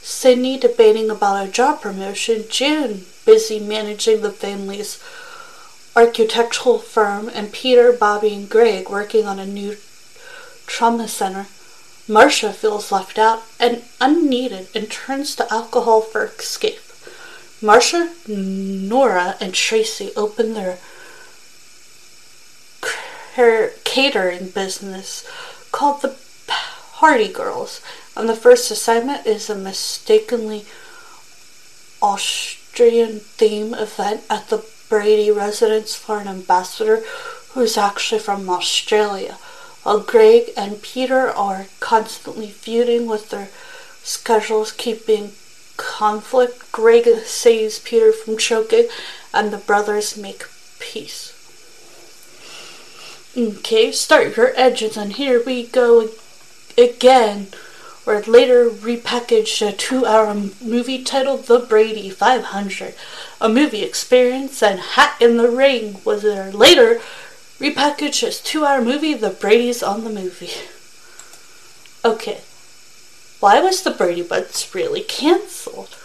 Cindy 0.00 0.58
debating 0.58 1.10
about 1.10 1.46
a 1.46 1.50
job 1.50 1.80
promotion. 1.80 2.44
June 2.50 3.04
busy 3.24 3.60
managing 3.60 4.22
the 4.22 4.32
family's 4.32 5.02
architectural 5.94 6.78
firm. 6.78 7.30
And 7.32 7.52
Peter, 7.52 7.92
Bobby, 7.92 8.34
and 8.34 8.48
Greg 8.48 8.88
working 8.88 9.26
on 9.26 9.38
a 9.38 9.46
new 9.46 9.76
trauma 10.66 11.06
center. 11.06 11.46
Marcia 12.08 12.52
feels 12.52 12.90
left 12.90 13.18
out 13.18 13.44
and 13.60 13.82
unneeded 14.00 14.68
and 14.74 14.90
turns 14.90 15.36
to 15.36 15.52
alcohol 15.52 16.00
for 16.00 16.26
escape. 16.26 16.80
Marcia, 17.60 18.12
Nora, 18.26 19.36
and 19.40 19.54
Tracy 19.54 20.10
open 20.16 20.54
their 20.54 20.78
her 23.36 23.70
catering 23.84 24.48
business 24.48 25.26
called 25.70 26.02
the 26.02 26.16
Party 27.02 27.26
Girls, 27.26 27.80
and 28.16 28.28
the 28.28 28.36
first 28.36 28.70
assignment 28.70 29.26
is 29.26 29.50
a 29.50 29.56
mistakenly 29.56 30.64
Austrian 32.00 33.18
theme 33.18 33.74
event 33.74 34.22
at 34.30 34.50
the 34.50 34.64
Brady 34.88 35.28
residence 35.28 35.96
for 35.96 36.20
an 36.20 36.28
ambassador 36.28 37.02
who's 37.54 37.76
actually 37.76 38.20
from 38.20 38.48
Australia. 38.48 39.36
While 39.82 39.98
Greg 39.98 40.52
and 40.56 40.80
Peter 40.80 41.28
are 41.28 41.66
constantly 41.80 42.46
feuding 42.46 43.08
with 43.08 43.30
their 43.30 43.48
schedules 44.04 44.70
keeping 44.70 45.32
conflict, 45.76 46.70
Greg 46.70 47.08
saves 47.24 47.80
Peter 47.80 48.12
from 48.12 48.38
choking 48.38 48.86
and 49.34 49.52
the 49.52 49.58
brothers 49.58 50.16
make 50.16 50.44
peace. 50.78 51.32
Okay, 53.36 53.90
start 53.90 54.36
your 54.36 54.52
edges 54.54 54.96
and 54.96 55.14
here 55.14 55.42
we 55.44 55.66
go 55.66 56.02
again, 56.02 56.21
or 58.04 58.20
later 58.22 58.68
repackaged 58.68 59.66
a 59.66 59.72
two 59.72 60.04
hour 60.04 60.34
movie 60.60 61.02
titled 61.04 61.46
The 61.46 61.60
Brady 61.60 62.10
500. 62.10 62.94
A 63.40 63.48
movie 63.48 63.82
experience 63.82 64.62
and 64.62 64.80
Hat 64.80 65.16
in 65.20 65.36
the 65.36 65.50
Ring 65.50 66.00
was 66.04 66.24
later 66.24 67.00
repackaged 67.62 68.24
as 68.24 68.40
two-hour 68.40 68.82
movie 68.82 69.14
The 69.14 69.30
Brady's 69.30 69.84
on 69.84 70.02
the 70.02 70.10
Movie. 70.10 70.50
Okay, 72.04 72.40
why 73.38 73.60
was 73.60 73.84
the 73.84 73.92
Brady 73.92 74.22
Bunch 74.22 74.74
really 74.74 75.02
cancelled? 75.02 75.96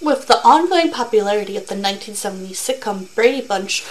With 0.00 0.26
the 0.26 0.44
ongoing 0.44 0.90
popularity 0.90 1.56
of 1.56 1.68
the 1.68 1.74
1970s 1.74 2.50
sitcom 2.50 3.14
Brady 3.14 3.40
Bunch 3.40 3.82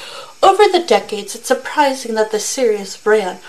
over 0.43 0.63
the 0.67 0.85
decades, 0.85 1.33
it's 1.33 1.47
surprising 1.47 2.13
that 2.13 2.31
the 2.31 2.39
series 2.39 3.03
ran 3.03 3.39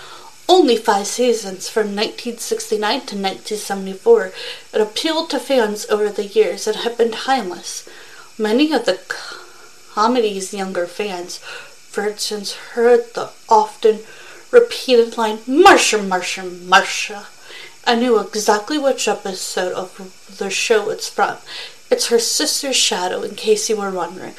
only 0.48 0.76
five 0.76 1.06
seasons 1.06 1.68
from 1.68 1.94
1969 1.94 2.80
to 2.80 3.16
1974. 3.16 4.32
It 4.72 4.80
appealed 4.80 5.28
to 5.30 5.38
fans 5.38 5.86
over 5.90 6.08
the 6.08 6.24
years 6.24 6.66
and 6.66 6.76
had 6.76 6.96
been 6.96 7.10
timeless. 7.10 7.86
Many 8.38 8.72
of 8.72 8.86
the 8.86 9.00
comedy's 9.92 10.54
younger 10.54 10.86
fans, 10.86 11.38
for 11.38 12.08
instance, 12.08 12.54
heard 12.72 13.12
the 13.14 13.30
often 13.50 14.00
repeated 14.50 15.18
line, 15.18 15.38
Marsha, 15.38 15.98
Marsha, 15.98 16.48
Marsha. 16.48 17.26
I 17.84 17.96
knew 17.96 18.18
exactly 18.18 18.78
which 18.78 19.08
episode 19.08 19.72
of 19.72 20.36
the 20.38 20.50
show 20.50 20.90
it's 20.90 21.08
from. 21.08 21.36
It's 21.96 22.08
her 22.08 22.18
sister's 22.18 22.76
shadow, 22.76 23.22
in 23.22 23.36
case 23.36 23.70
you 23.70 23.76
were 23.78 23.90
wondering. 23.90 24.34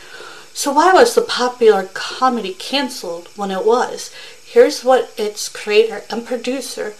So 0.54 0.74
why 0.74 0.94
was 0.94 1.16
the 1.16 1.24
popular 1.24 1.90
comedy 1.92 2.54
cancelled 2.54 3.30
when 3.36 3.50
it 3.50 3.66
was? 3.66 4.14
Here's 4.46 4.84
what 4.84 5.12
its 5.18 5.50
creator 5.50 6.04
and 6.12 6.24
producer, 6.24 6.94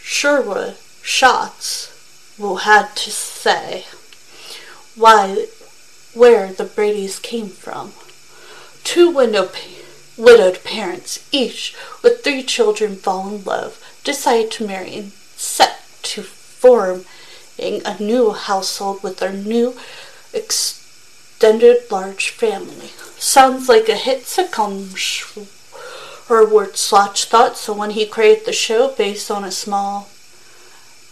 Sherwood 0.00 0.76
Schatz, 1.02 1.90
will 2.38 2.58
had 2.58 2.94
to 2.94 3.10
say. 3.10 3.86
Why, 4.94 5.46
where 6.14 6.52
the 6.52 6.62
Brady's 6.62 7.18
came 7.18 7.48
from. 7.48 7.92
Two 8.84 9.10
window 9.10 9.50
widowed 10.16 10.62
parents, 10.62 11.26
each 11.32 11.74
with 12.04 12.22
three 12.22 12.44
children, 12.44 12.94
fall 12.94 13.28
in 13.28 13.42
love, 13.42 13.82
decide 14.04 14.52
to 14.52 14.66
marry, 14.68 14.94
and 14.94 15.10
set 15.34 15.82
to 16.02 16.22
form 16.22 17.04
a 17.60 18.02
new 18.02 18.32
household 18.32 19.02
with 19.02 19.18
their 19.18 19.32
new 19.32 19.76
extended 20.32 21.90
large 21.90 22.30
family. 22.30 22.90
Sounds 23.18 23.68
like 23.68 23.88
a 23.88 23.96
hit 23.96 24.22
sitcom, 24.22 24.90
Herward 26.28 26.76
Schatz 26.76 27.24
thought, 27.24 27.56
so 27.56 27.72
when 27.72 27.90
he 27.90 28.06
created 28.06 28.46
the 28.46 28.52
show 28.52 28.94
based 28.94 29.30
on 29.30 29.44
a 29.44 29.50
small 29.50 30.08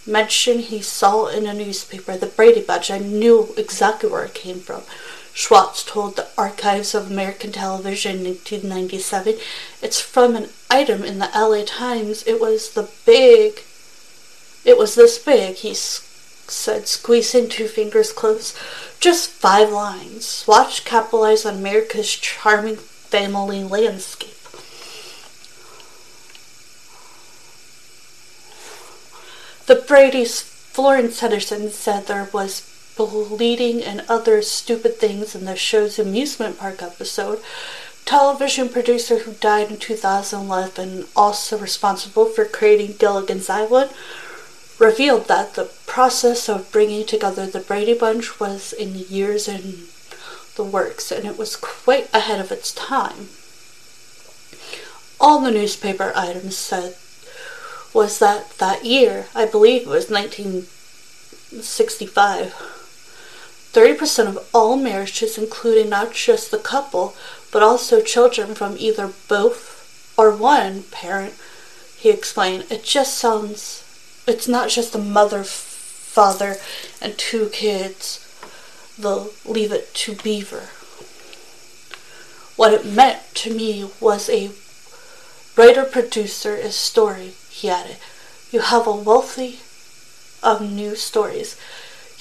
mention 0.06 0.60
he 0.60 0.80
saw 0.80 1.26
in 1.26 1.46
a 1.46 1.52
newspaper, 1.52 2.16
the 2.16 2.26
Brady 2.26 2.62
Bunch, 2.62 2.90
I 2.90 2.98
knew 2.98 3.52
exactly 3.56 4.08
where 4.08 4.24
it 4.24 4.34
came 4.34 4.60
from. 4.60 4.82
Schwartz 5.34 5.84
told 5.84 6.16
the 6.16 6.26
Archives 6.36 6.94
of 6.94 7.10
American 7.10 7.52
Television 7.52 8.16
in 8.16 8.24
1997. 8.24 9.34
It's 9.82 10.00
from 10.00 10.34
an 10.34 10.48
item 10.68 11.04
in 11.04 11.20
the 11.20 11.30
LA 11.32 11.64
Times. 11.64 12.24
It 12.26 12.40
was 12.40 12.70
the 12.72 12.88
big. 13.06 13.62
It 14.64 14.76
was 14.76 14.96
this 14.96 15.18
big, 15.18 15.56
he 15.56 15.74
said, 16.50 16.88
squeezing 16.88 17.48
two 17.48 17.68
fingers 17.68 18.12
close. 18.12 18.56
Just 19.00 19.30
five 19.30 19.70
lines. 19.70 20.44
Watch 20.46 20.84
capitalize 20.84 21.44
on 21.46 21.56
America's 21.56 22.14
charming 22.14 22.76
family 22.76 23.64
landscape. 23.64 24.34
The 29.66 29.76
Brady's 29.76 30.40
Florence 30.40 31.20
Henderson 31.20 31.70
said 31.70 32.06
there 32.06 32.30
was 32.32 32.62
bleeding 32.96 33.82
and 33.82 34.04
other 34.08 34.42
stupid 34.42 34.96
things 34.96 35.34
in 35.34 35.44
the 35.44 35.56
show's 35.56 35.98
amusement 35.98 36.58
park 36.58 36.82
episode. 36.82 37.40
Television 38.04 38.68
producer 38.70 39.18
who 39.18 39.32
died 39.34 39.70
in 39.70 39.76
2011, 39.76 41.04
also 41.14 41.58
responsible 41.58 42.24
for 42.24 42.44
creating 42.46 42.96
Gilligan's 42.98 43.50
Island, 43.50 43.90
revealed 44.78 45.26
that 45.28 45.54
the 45.54 45.70
process 45.86 46.48
of 46.48 46.70
bringing 46.70 47.04
together 47.04 47.46
the 47.46 47.60
Brady 47.60 47.94
Bunch 47.94 48.38
was 48.38 48.72
in 48.72 48.94
years 48.94 49.48
in 49.48 49.88
the 50.56 50.64
works, 50.64 51.10
and 51.10 51.24
it 51.24 51.38
was 51.38 51.56
quite 51.56 52.12
ahead 52.14 52.40
of 52.40 52.52
its 52.52 52.72
time. 52.72 53.28
All 55.20 55.40
the 55.40 55.50
newspaper 55.50 56.12
items 56.14 56.56
said 56.56 56.94
was 57.92 58.18
that 58.18 58.50
that 58.58 58.84
year, 58.84 59.26
I 59.34 59.46
believe 59.46 59.82
it 59.82 59.88
was 59.88 60.10
1965, 60.10 62.54
30% 63.72 64.28
of 64.28 64.48
all 64.54 64.76
marriages, 64.76 65.38
including 65.38 65.88
not 65.88 66.12
just 66.12 66.50
the 66.50 66.58
couple, 66.58 67.16
but 67.50 67.62
also 67.62 68.00
children 68.00 68.54
from 68.54 68.76
either 68.78 69.12
both 69.28 70.14
or 70.16 70.30
one 70.34 70.84
parent, 70.84 71.34
he 71.96 72.10
explained. 72.10 72.66
It 72.70 72.84
just 72.84 73.18
sounds 73.18 73.82
it's 74.28 74.48
not 74.48 74.68
just 74.68 74.94
a 74.94 74.98
mother, 74.98 75.44
father, 75.44 76.56
and 77.00 77.16
two 77.16 77.48
kids. 77.50 78.24
They'll 78.98 79.30
leave 79.44 79.72
it 79.72 79.94
to 79.94 80.14
Beaver. 80.14 80.68
What 82.56 82.74
it 82.74 82.84
meant 82.84 83.22
to 83.36 83.54
me 83.54 83.88
was 84.00 84.28
a 84.28 84.50
writer 85.56 85.84
producer 85.84 86.54
is 86.54 86.74
story, 86.74 87.32
he 87.50 87.68
added. 87.68 87.96
You 88.50 88.60
have 88.60 88.86
a 88.86 88.92
wealthy 88.92 89.60
of 90.42 90.60
new 90.60 90.96
stories. 90.96 91.56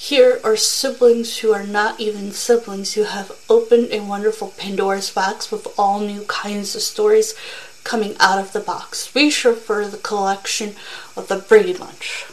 Here 0.00 0.40
are 0.44 0.56
siblings 0.56 1.38
who 1.38 1.52
are 1.52 1.64
not 1.64 1.98
even 1.98 2.30
siblings. 2.30 2.94
who 2.94 3.02
have 3.02 3.32
opened 3.50 3.88
a 3.90 3.98
wonderful 3.98 4.54
Pandora's 4.56 5.10
box 5.10 5.50
with 5.50 5.66
all 5.76 5.98
new 5.98 6.22
kinds 6.22 6.76
of 6.76 6.82
stories 6.82 7.34
coming 7.82 8.14
out 8.20 8.38
of 8.38 8.52
the 8.52 8.60
box. 8.60 9.12
Reach 9.12 9.38
for 9.42 9.88
the 9.88 9.96
collection 9.96 10.76
of 11.16 11.26
the 11.26 11.38
Brady 11.38 11.72
Bunch. 11.72 12.26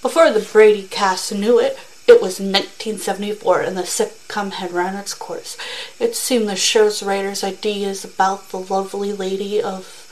Before 0.00 0.32
the 0.32 0.40
Brady 0.40 0.84
cast 0.84 1.34
knew 1.34 1.60
it, 1.60 1.78
it 2.08 2.22
was 2.22 2.40
1974 2.40 3.60
and 3.60 3.76
the 3.76 3.82
sitcom 3.82 4.52
had 4.52 4.72
run 4.72 4.96
its 4.96 5.12
course. 5.12 5.58
It 6.00 6.16
seemed 6.16 6.48
the 6.48 6.56
show's 6.56 7.02
writers' 7.02 7.44
ideas 7.44 8.06
about 8.06 8.48
the 8.48 8.58
lovely 8.58 9.12
lady 9.12 9.60
of 9.60 10.08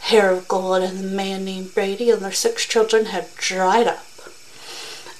hair 0.00 0.32
of 0.32 0.48
gold 0.48 0.82
and 0.82 0.98
the 0.98 1.02
man 1.16 1.46
named 1.46 1.74
Brady 1.74 2.10
and 2.10 2.20
their 2.20 2.30
six 2.30 2.66
children 2.66 3.06
had 3.06 3.34
dried 3.36 3.86
up. 3.86 4.05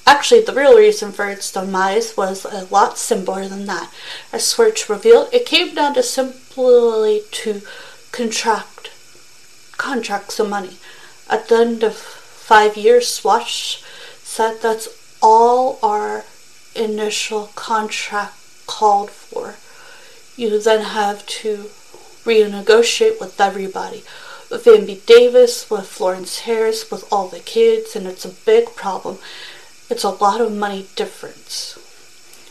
Actually, 0.07 0.40
the 0.40 0.54
real 0.54 0.76
reason 0.76 1.11
for 1.11 1.28
its 1.28 1.50
demise 1.50 2.16
was 2.16 2.44
a 2.44 2.64
lot 2.70 2.96
simpler 2.96 3.48
than 3.48 3.66
that. 3.66 3.92
As 4.32 4.52
Schwartz 4.52 4.88
revealed, 4.88 5.28
it 5.32 5.46
came 5.46 5.74
down 5.74 5.94
to 5.94 6.02
simply 6.02 7.22
to 7.30 7.62
contract 8.12 8.90
contracts 9.76 10.38
of 10.38 10.48
money. 10.48 10.78
At 11.28 11.48
the 11.48 11.57
end 11.57 11.82
of 11.82 11.96
five 11.96 12.76
years, 12.76 13.18
Schwartz 13.18 13.84
said 14.22 14.62
that's 14.62 14.88
all 15.20 15.78
our 15.82 16.24
initial 16.74 17.50
contract 17.54 18.34
called 18.66 19.11
for. 19.11 19.57
You 20.36 20.61
then 20.61 20.82
have 20.82 21.26
to 21.26 21.70
renegotiate 22.24 23.20
with 23.20 23.40
everybody. 23.40 24.04
With 24.50 24.66
Ann 24.68 24.86
B. 24.86 25.02
Davis, 25.07 25.68
with 25.68 25.86
Florence 25.86 26.40
Harris, 26.40 26.90
with 26.90 27.11
all 27.11 27.26
the 27.28 27.40
kids, 27.40 27.96
and 27.96 28.07
it's 28.07 28.24
a 28.24 28.28
big 28.28 28.76
problem. 28.76 29.18
It's 29.89 30.05
a 30.05 30.11
lot 30.11 30.41
of 30.41 30.53
money 30.53 30.87
difference. 30.97 31.78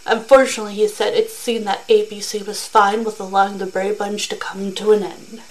Unfortunately, 0.05 0.75
he 0.75 0.87
said 0.87 1.13
it 1.13 1.29
seemed 1.29 1.65
that 1.65 1.87
ABC 1.87 2.45
was 2.45 2.67
fine 2.67 3.03
with 3.03 3.19
allowing 3.19 3.57
the 3.57 3.65
Brady 3.65 3.95
Bunch 3.95 4.29
to 4.29 4.35
come 4.35 4.73
to 4.73 4.91
an 4.91 5.03
end. 5.03 5.41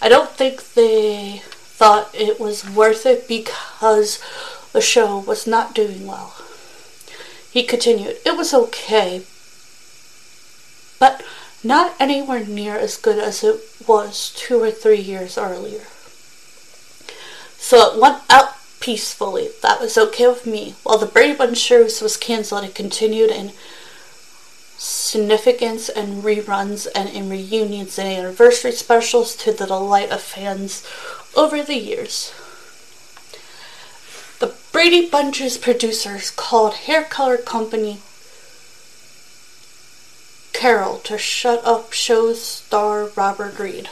I 0.00 0.08
don't 0.08 0.30
think 0.30 0.74
they 0.74 1.42
thought 1.44 2.14
it 2.14 2.38
was 2.38 2.68
worth 2.68 3.06
it 3.06 3.26
because 3.26 4.22
the 4.72 4.80
show 4.80 5.18
was 5.18 5.46
not 5.46 5.74
doing 5.74 6.06
well. 6.06 6.34
He 7.50 7.62
continued, 7.62 8.18
It 8.24 8.36
was 8.36 8.52
okay, 8.52 9.22
but 11.00 11.24
not 11.64 11.96
anywhere 11.98 12.44
near 12.44 12.76
as 12.76 12.96
good 12.96 13.18
as 13.18 13.42
it 13.42 13.60
was 13.86 14.32
two 14.36 14.62
or 14.62 14.70
three 14.70 15.00
years 15.00 15.38
earlier. 15.38 15.86
So 17.56 17.92
it 17.92 18.00
went 18.00 18.22
out 18.30 18.57
peacefully. 18.80 19.48
That 19.62 19.80
was 19.80 19.98
okay 19.98 20.28
with 20.28 20.46
me. 20.46 20.74
While 20.82 20.98
the 20.98 21.06
Brady 21.06 21.34
Bunch 21.34 21.58
series 21.66 22.00
was 22.00 22.16
cancelled, 22.16 22.64
it 22.64 22.74
continued 22.74 23.30
in 23.30 23.52
significance 24.76 25.88
and 25.88 26.22
reruns 26.22 26.86
and 26.94 27.08
in 27.08 27.28
reunions 27.28 27.98
and 27.98 28.08
anniversary 28.08 28.72
specials 28.72 29.34
to 29.36 29.52
the 29.52 29.66
delight 29.66 30.10
of 30.10 30.22
fans 30.22 30.86
over 31.36 31.62
the 31.62 31.74
years. 31.74 32.32
The 34.38 34.54
Brady 34.70 35.08
Bunch's 35.08 35.58
producers 35.58 36.30
called 36.30 36.74
hair 36.74 37.02
color 37.02 37.38
company 37.38 37.98
Clairol 40.52 41.02
to 41.04 41.18
shut 41.18 41.64
up 41.64 41.92
show 41.92 42.32
star 42.32 43.06
Robert 43.16 43.58
Reed. 43.58 43.88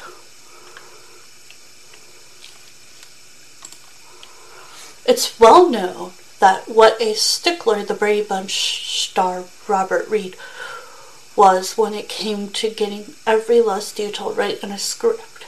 It's 5.07 5.39
well 5.39 5.71
known 5.71 6.13
that 6.41 6.69
what 6.69 7.01
a 7.01 7.15
stickler 7.15 7.85
the 7.85 7.95
Brady 7.95 8.27
Bunch 8.27 8.89
star 9.05 9.45
Robert 9.69 10.09
Reed 10.09 10.37
was 11.37 11.79
when 11.79 11.95
it 11.95 12.09
came 12.09 12.49
to 12.49 12.69
getting 12.71 13.15
every 13.25 13.61
last 13.61 13.95
detail 13.97 14.35
right 14.35 14.61
in 14.65 14.73
a 14.73 14.79
script. 14.79 15.47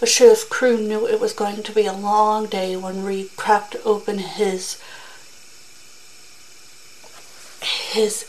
The 0.00 0.06
show's 0.06 0.42
crew 0.42 0.76
knew 0.76 1.06
it 1.06 1.20
was 1.20 1.32
going 1.32 1.62
to 1.62 1.72
be 1.72 1.86
a 1.86 1.92
long 1.92 2.46
day 2.46 2.74
when 2.74 3.04
Reed 3.04 3.30
cracked 3.36 3.76
open 3.84 4.18
his 4.18 4.80
his 7.92 8.24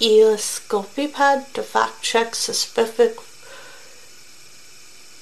Eoscopy 0.00 1.08
pad 1.08 1.46
to 1.54 1.62
fact 1.62 2.02
check 2.02 2.34
specific 2.34 3.16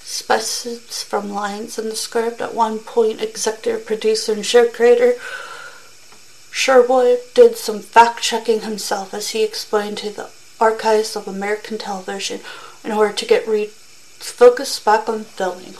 specimens 0.04 1.02
from 1.02 1.30
lines 1.30 1.78
in 1.78 1.88
the 1.88 1.96
script. 1.96 2.40
At 2.40 2.54
one 2.54 2.78
point, 2.78 3.20
executive 3.20 3.86
producer 3.86 4.32
and 4.32 4.44
show 4.44 4.68
creator 4.68 5.14
Sherwood 6.50 7.20
did 7.32 7.56
some 7.56 7.80
fact 7.80 8.22
checking 8.22 8.60
himself 8.60 9.14
as 9.14 9.30
he 9.30 9.42
explained 9.42 9.96
to 9.98 10.10
the 10.10 10.28
archives 10.60 11.16
of 11.16 11.26
American 11.26 11.78
television 11.78 12.40
in 12.84 12.92
order 12.92 13.14
to 13.14 13.26
get 13.26 13.48
Reed 13.48 13.70
focused 13.70 14.84
back 14.84 15.08
on 15.08 15.24
filming. 15.24 15.74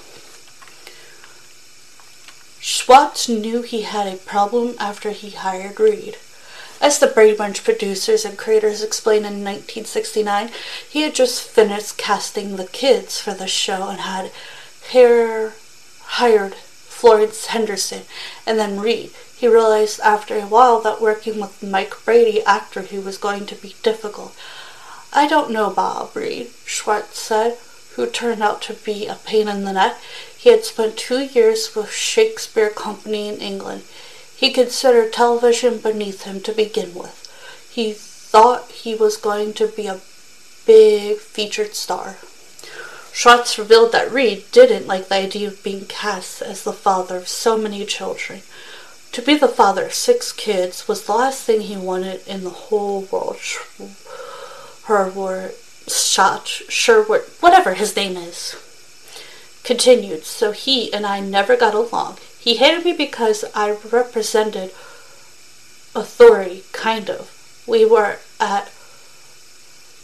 Schwartz 2.59 3.29
knew 3.29 3.63
he 3.63 3.83
had 3.83 4.07
a 4.07 4.17
problem 4.17 4.75
after 4.81 5.11
he 5.11 5.31
hired 5.31 5.79
Reed. 5.79 6.17
As 6.83 6.99
the 6.99 7.07
Brady 7.07 7.37
Bunch 7.37 7.63
producers 7.63 8.25
and 8.25 8.37
creators 8.37 8.83
explained 8.83 9.25
in 9.25 9.45
1969, 9.45 10.51
he 10.91 11.03
had 11.03 11.15
just 11.15 11.41
finished 11.41 11.97
casting 11.97 12.57
the 12.57 12.67
kids 12.67 13.21
for 13.21 13.33
the 13.33 13.47
show 13.47 13.89
and 13.89 14.01
had 14.01 14.33
hired 14.91 16.55
Florence 16.55 17.47
Henderson 17.47 18.03
and 18.45 18.59
then 18.59 18.81
Reed. 18.81 19.13
He 19.37 19.47
realized 19.47 20.01
after 20.01 20.37
a 20.37 20.47
while 20.49 20.81
that 20.81 21.01
working 21.01 21.41
with 21.41 21.63
Mike 21.63 21.95
Brady, 22.05 22.43
actor 22.43 22.83
who 22.83 23.01
was 23.01 23.17
going 23.17 23.47
to 23.47 23.55
be 23.55 23.77
difficult. 23.85 24.35
I 25.13 25.29
don't 25.29 25.53
know 25.53 25.71
Bob 25.71 26.17
Reed, 26.17 26.51
Schwartz 26.65 27.21
said, 27.21 27.59
who 27.95 28.07
turned 28.07 28.43
out 28.43 28.61
to 28.63 28.73
be 28.75 29.07
a 29.07 29.15
pain 29.15 29.47
in 29.47 29.65
the 29.65 29.73
neck. 29.73 29.99
He 30.37 30.51
had 30.51 30.65
spent 30.65 30.97
two 30.97 31.21
years 31.21 31.77
with 31.77 31.93
Shakespeare 31.93 32.71
Company 32.71 33.29
in 33.29 33.37
England. 33.37 33.85
He 34.43 34.51
considered 34.51 35.13
television 35.13 35.79
beneath 35.79 36.23
him 36.23 36.41
to 36.41 36.53
begin 36.53 36.95
with. 36.95 37.31
He 37.71 37.93
thought 37.93 38.73
he 38.73 38.93
was 38.93 39.17
going 39.17 39.53
to 39.53 39.69
be 39.69 39.87
a 39.87 40.01
big 40.67 41.19
featured 41.19 41.77
star. 41.77 42.17
Schwartz 43.13 43.57
revealed 43.57 43.93
that 43.93 44.11
Reed 44.11 44.47
didn't 44.51 44.89
like 44.89 45.07
the 45.07 45.15
idea 45.15 45.47
of 45.47 45.63
being 45.63 45.85
cast 45.85 46.43
as 46.43 46.65
the 46.65 46.73
father 46.73 47.19
of 47.19 47.29
so 47.29 47.57
many 47.57 47.87
children. 47.87 48.43
To 49.13 49.23
be 49.23 49.37
the 49.37 49.47
father 49.47 49.85
of 49.85 49.95
six 49.95 50.33
kids 50.33 50.89
was 50.89 51.05
the 51.05 51.13
last 51.13 51.45
thing 51.45 51.61
he 51.61 51.77
wanted 51.77 52.27
in 52.27 52.43
the 52.43 52.51
whole 52.51 53.03
world. 53.13 53.39
Herward, 54.87 55.55
Shot, 55.87 56.49
Sherwood, 56.49 57.23
whatever 57.39 57.75
his 57.75 57.95
name 57.95 58.17
is. 58.17 58.57
Continued, 59.63 60.25
so 60.25 60.51
he 60.51 60.93
and 60.93 61.07
I 61.07 61.21
never 61.21 61.57
got 61.57 61.75
along. 61.75 62.19
He 62.43 62.57
hated 62.57 62.85
me 62.85 62.93
because 62.93 63.45
I 63.55 63.71
represented 63.71 64.73
authority, 65.95 66.65
kind 66.73 67.09
of. 67.09 67.31
We 67.69 67.85
were 67.85 68.17
at 68.41 68.73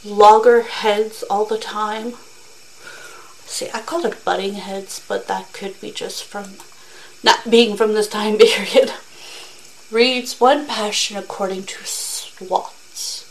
loggerheads 0.04 1.24
all 1.24 1.46
the 1.46 1.58
time. 1.58 2.12
See, 3.44 3.68
I 3.74 3.80
call 3.80 4.06
it 4.06 4.24
butting 4.24 4.54
heads, 4.54 5.04
but 5.08 5.26
that 5.26 5.52
could 5.52 5.80
be 5.80 5.90
just 5.90 6.22
from 6.22 6.58
not 7.24 7.50
being 7.50 7.76
from 7.76 7.94
this 7.94 8.06
time 8.06 8.38
period. 8.38 8.92
Reads 9.90 10.38
one 10.38 10.64
passion 10.64 11.16
according 11.16 11.64
to 11.64 11.84
Swats. 11.84 13.24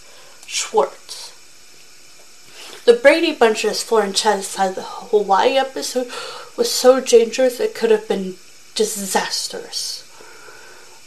Schwartz. 0.45 1.31
The 2.83 2.91
Brady 2.91 3.33
Bunch's 3.33 3.83
Florence 3.83 4.19
said 4.19 4.75
the 4.75 4.81
Hawaii 4.83 5.55
episode 5.55 6.11
was 6.57 6.69
so 6.69 6.99
dangerous 6.99 7.61
it 7.61 7.73
could 7.73 7.91
have 7.91 8.09
been 8.09 8.35
disastrous. 8.77 10.03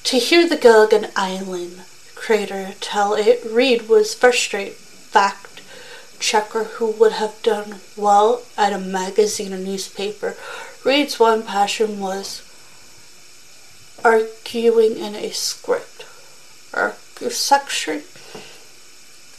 To 0.04 0.18
hear 0.18 0.48
the 0.48 0.56
Gilligan 0.56 1.06
Island 1.14 1.82
creator 2.16 2.74
tell 2.80 3.14
it, 3.14 3.40
Reed 3.48 3.88
was 3.88 4.12
frustrated 4.12 4.74
fact 4.74 5.62
checker 6.18 6.64
who 6.64 6.90
would 6.90 7.12
have 7.12 7.40
done 7.42 7.76
well 7.96 8.42
at 8.58 8.72
a 8.72 8.78
magazine 8.78 9.54
or 9.54 9.58
newspaper. 9.58 10.36
Reed's 10.84 11.20
one 11.20 11.44
passion 11.44 12.00
was 12.00 12.42
arguing 14.04 14.98
in 14.98 15.14
a 15.14 15.30
script. 15.30 16.04
Argue 16.74 17.30
section. 17.30 18.02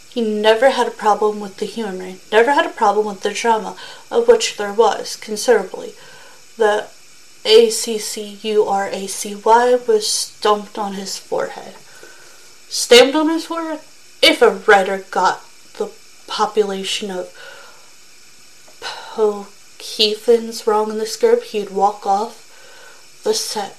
He 0.09 0.21
never 0.21 0.69
had 0.69 0.88
a 0.88 0.91
problem 0.91 1.41
with 1.41 1.57
the 1.57 1.65
humor, 1.65 2.13
never 2.32 2.53
had 2.53 2.65
a 2.65 2.69
problem 2.69 3.05
with 3.05 3.21
the 3.21 3.34
drama, 3.34 3.75
of 4.09 4.27
which 4.27 4.57
there 4.57 4.73
was 4.73 5.15
considerably. 5.17 5.93
The 6.57 6.88
a-C-C-U-R-A-C-Y 7.44 8.60
was 9.88 10.08
stamped 10.08 10.78
on 10.78 10.94
his 10.94 11.18
forehead. 11.18 11.76
Stamped 12.70 13.16
on 13.16 13.30
his 13.30 13.46
forehead? 13.46 13.80
If 14.22 14.42
a 14.42 14.52
writer 14.52 15.06
got 15.10 15.44
the 15.78 15.89
population 16.28 17.10
of 17.10 17.34
Pohkeethans 18.80 20.68
wrong 20.68 20.92
in 20.92 21.00
the 21.00 21.06
script, 21.08 21.46
he'd 21.46 21.72
walk 21.72 22.06
off 22.06 23.22
the 23.24 23.34
set. 23.34 23.76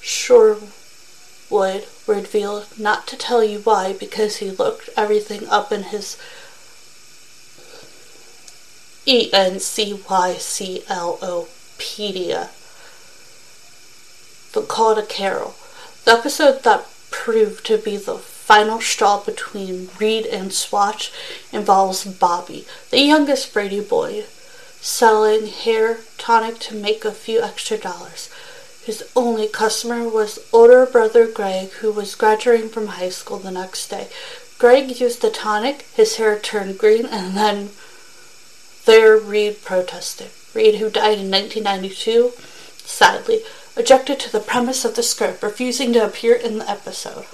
Sure 0.00 0.58
would 1.50 1.86
reveal 2.06 2.64
not 2.78 3.06
to 3.06 3.16
tell 3.16 3.44
you 3.44 3.58
why 3.60 3.92
because 3.92 4.36
he 4.36 4.50
looked 4.50 4.88
everything 4.96 5.46
up 5.48 5.70
in 5.72 5.82
his 5.84 6.16
E 9.06 9.30
N 9.32 9.58
C 9.58 10.02
Y 10.08 10.34
C 10.34 10.82
L 10.88 11.18
O 11.22 11.48
Pedia. 11.78 12.48
The 14.52 14.62
Call 14.62 14.94
to 14.94 15.02
Clairol. 15.02 15.54
The 16.04 16.12
episode 16.12 16.62
that 16.64 16.86
proved 17.10 17.64
to 17.66 17.78
be 17.78 17.96
the 17.96 18.18
final 18.18 18.80
straw 18.80 19.22
between 19.22 19.90
Reed 19.98 20.26
and 20.26 20.52
Swatch 20.52 21.12
involves 21.52 22.04
Bobby, 22.04 22.66
the 22.90 23.00
youngest 23.00 23.52
Brady 23.52 23.80
boy, 23.80 24.24
selling 24.80 25.46
hair 25.48 25.98
tonic 26.16 26.58
to 26.60 26.74
make 26.74 27.04
a 27.04 27.12
few 27.12 27.42
extra 27.42 27.76
dollars. 27.76 28.30
His 28.84 29.04
only 29.14 29.48
customer 29.48 30.08
was 30.08 30.38
older 30.50 30.86
brother 30.86 31.26
Greg, 31.26 31.68
who 31.80 31.92
was 31.92 32.14
graduating 32.14 32.70
from 32.70 32.86
high 32.86 33.10
school 33.10 33.38
the 33.38 33.50
next 33.50 33.88
day. 33.88 34.08
Greg 34.58 34.98
used 34.98 35.20
the 35.20 35.30
tonic, 35.30 35.82
his 35.92 36.16
hair 36.16 36.38
turned 36.38 36.78
green, 36.78 37.04
and 37.04 37.36
then 37.36 37.70
there 38.86 39.18
Reed 39.18 39.62
protested. 39.62 40.30
Reed, 40.58 40.74
who 40.80 40.90
died 40.90 41.18
in 41.18 41.30
1992, 41.30 42.32
sadly, 42.78 43.42
objected 43.76 44.18
to 44.18 44.32
the 44.32 44.40
premise 44.40 44.84
of 44.84 44.96
the 44.96 45.04
script, 45.04 45.40
refusing 45.40 45.92
to 45.92 46.04
appear 46.04 46.34
in 46.34 46.58
the 46.58 46.68
episode. 46.68 47.26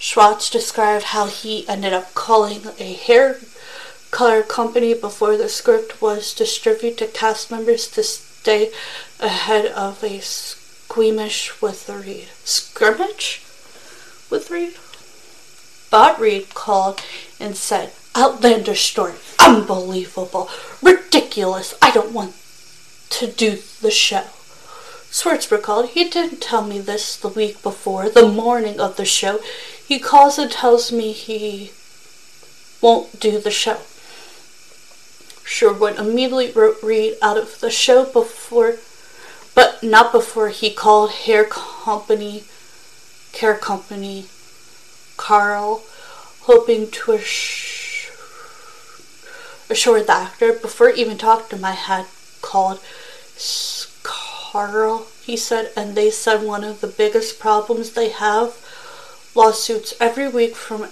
Schwartz 0.00 0.50
described 0.50 1.04
how 1.04 1.26
he 1.26 1.68
ended 1.68 1.92
up 1.92 2.12
calling 2.14 2.62
a 2.80 2.92
hair 2.94 3.38
color 4.10 4.42
company 4.42 4.94
before 4.94 5.36
the 5.36 5.48
script 5.48 6.02
was 6.02 6.34
distributed 6.34 6.98
to 6.98 7.06
cast 7.06 7.52
members 7.52 7.86
to 7.86 8.02
stay 8.02 8.72
ahead 9.20 9.66
of 9.66 10.02
a 10.02 10.18
squeamish 10.20 11.62
with 11.62 11.88
Reed. 11.88 12.26
Scrimmage 12.42 13.42
with 14.28 14.50
Reed? 14.50 14.74
Bob 15.88 16.18
Reed 16.18 16.52
called 16.52 17.00
and 17.38 17.56
said, 17.56 17.92
Outlandish 18.16 18.90
story. 18.90 19.14
Unbelievable. 19.38 20.50
Ridiculous. 20.82 21.74
I 21.80 21.92
don't 21.92 22.12
want 22.12 22.34
to 23.10 23.26
do 23.26 23.58
the 23.80 23.90
show. 23.90 24.24
Schwartz 25.10 25.50
recalled, 25.50 25.90
he 25.90 26.08
didn't 26.08 26.40
tell 26.40 26.62
me 26.62 26.78
this 26.78 27.16
the 27.16 27.28
week 27.28 27.62
before, 27.62 28.08
the 28.08 28.28
morning 28.28 28.78
of 28.80 28.96
the 28.96 29.04
show. 29.04 29.40
He 29.86 29.98
calls 29.98 30.38
and 30.38 30.50
tells 30.50 30.92
me 30.92 31.12
he 31.12 31.72
won't 32.80 33.18
do 33.18 33.38
the 33.38 33.50
show. 33.50 33.78
Sherwood 35.44 35.98
immediately 35.98 36.52
wrote 36.52 36.80
Reed 36.82 37.16
out 37.20 37.36
of 37.36 37.58
the 37.58 37.70
show 37.70 38.04
before, 38.04 38.76
but 39.54 39.82
not 39.82 40.12
before 40.12 40.50
he 40.50 40.70
called 40.70 41.10
hair 41.10 41.44
company, 41.44 42.44
care 43.32 43.56
company, 43.56 44.26
Carl, 45.16 45.82
hoping 46.42 46.88
to 46.90 47.12
assure, 47.14 48.14
the 49.68 50.12
actor 50.12 50.52
before 50.52 50.90
even 50.90 51.18
talking 51.18 51.58
to 51.58 51.66
I 51.66 51.72
had 51.72 52.06
called 52.42 52.80
Carl, 54.02 55.06
he 55.24 55.36
said, 55.36 55.70
and 55.76 55.94
they 55.94 56.10
said 56.10 56.42
one 56.42 56.64
of 56.64 56.80
the 56.80 56.86
biggest 56.86 57.38
problems 57.38 57.92
they 57.92 58.08
have 58.08 58.56
lawsuits 59.34 59.94
every 60.00 60.28
week 60.28 60.56
from 60.56 60.88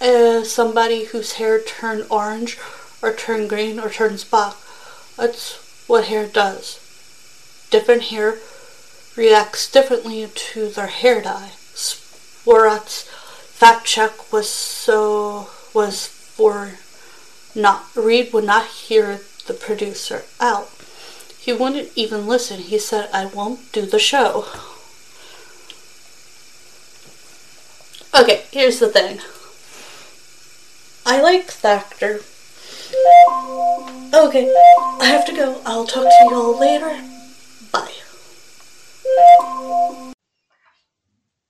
uh, 0.00 0.42
somebody 0.42 1.04
whose 1.04 1.34
hair 1.34 1.60
turned 1.60 2.06
orange 2.10 2.58
or 3.00 3.12
turned 3.12 3.48
green 3.48 3.78
or 3.78 3.90
turns 3.90 4.24
black. 4.24 4.54
That's 5.16 5.84
what 5.86 6.06
hair 6.06 6.26
does. 6.26 6.78
Different 7.70 8.04
hair 8.04 8.38
reacts 9.16 9.70
differently 9.70 10.26
to 10.34 10.68
their 10.68 10.86
hair 10.86 11.22
dye. 11.22 11.52
Swarat's 11.74 13.02
fact 13.04 13.86
check 13.86 14.32
was 14.32 14.48
so 14.48 15.48
was 15.74 16.06
for 16.06 16.72
not 17.54 17.84
Reed 17.94 18.32
would 18.32 18.44
not 18.44 18.66
hear 18.66 19.20
the 19.50 19.58
producer 19.58 20.22
out. 20.38 20.70
He 21.40 21.52
wouldn't 21.52 21.90
even 21.96 22.28
listen. 22.28 22.60
He 22.60 22.78
said, 22.78 23.10
I 23.12 23.26
won't 23.26 23.72
do 23.72 23.84
the 23.84 23.98
show. 23.98 24.44
Okay, 28.14 28.44
here's 28.52 28.78
the 28.78 28.88
thing. 28.88 29.18
I 31.04 31.20
like 31.20 31.48
the. 31.48 31.82
Okay, 34.14 34.54
I 35.00 35.06
have 35.06 35.26
to 35.26 35.34
go. 35.34 35.60
I'll 35.64 35.86
talk 35.86 36.04
to 36.04 36.24
you 36.28 36.34
all 36.34 36.58
later. 36.58 37.02
Bye. 37.72 37.94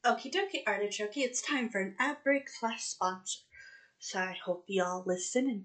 Okie 0.07 0.33
dokie, 0.33 0.63
artichoke. 0.67 1.17
It's 1.17 1.43
time 1.43 1.69
for 1.69 1.81
an 1.81 1.97
ad 1.99 2.19
break 2.25 2.49
slash 2.49 2.83
sponsor. 2.83 3.41
So 3.99 4.19
I 4.19 4.37
hope 4.45 4.65
y'all 4.69 5.03
listen 5.05 5.47
and 5.47 5.65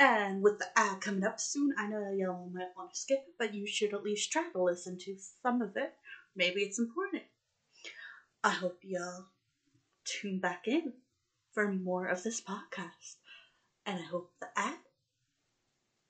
And 0.00 0.42
with 0.42 0.58
the 0.58 0.66
ad 0.76 1.02
coming 1.02 1.24
up 1.24 1.38
soon, 1.38 1.74
I 1.76 1.86
know 1.86 2.10
y'all 2.16 2.48
might 2.50 2.74
want 2.74 2.94
to 2.94 2.98
skip 2.98 3.18
it, 3.18 3.34
but 3.38 3.52
you 3.52 3.66
should 3.66 3.92
at 3.92 4.02
least 4.02 4.32
try 4.32 4.44
to 4.50 4.62
listen 4.62 4.96
to 4.96 5.14
some 5.42 5.60
of 5.60 5.76
it. 5.76 5.92
Maybe 6.34 6.62
it's 6.62 6.78
important. 6.78 7.24
I 8.42 8.48
hope 8.48 8.78
y'all 8.82 9.26
tune 10.06 10.38
back 10.38 10.66
in 10.66 10.94
for 11.52 11.70
more 11.70 12.06
of 12.06 12.22
this 12.22 12.40
podcast. 12.40 13.16
And 13.84 13.98
I 13.98 14.04
hope 14.04 14.32
the 14.40 14.46
ad 14.56 14.78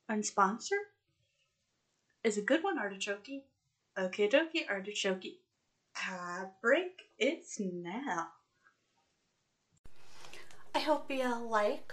and 0.09 0.25
sponsor 0.25 0.77
is 2.23 2.39
a 2.39 2.43
good 2.43 2.63
one, 2.63 2.79
Artichoke. 2.79 3.43
Okay, 3.99 4.29
dokie, 4.29 4.71
Artichoke. 4.71 5.41
Ad 5.97 6.51
break, 6.63 7.03
it's 7.19 7.59
now. 7.59 8.29
I 10.77 10.79
hope 10.79 11.11
y'all 11.11 11.51
like. 11.51 11.93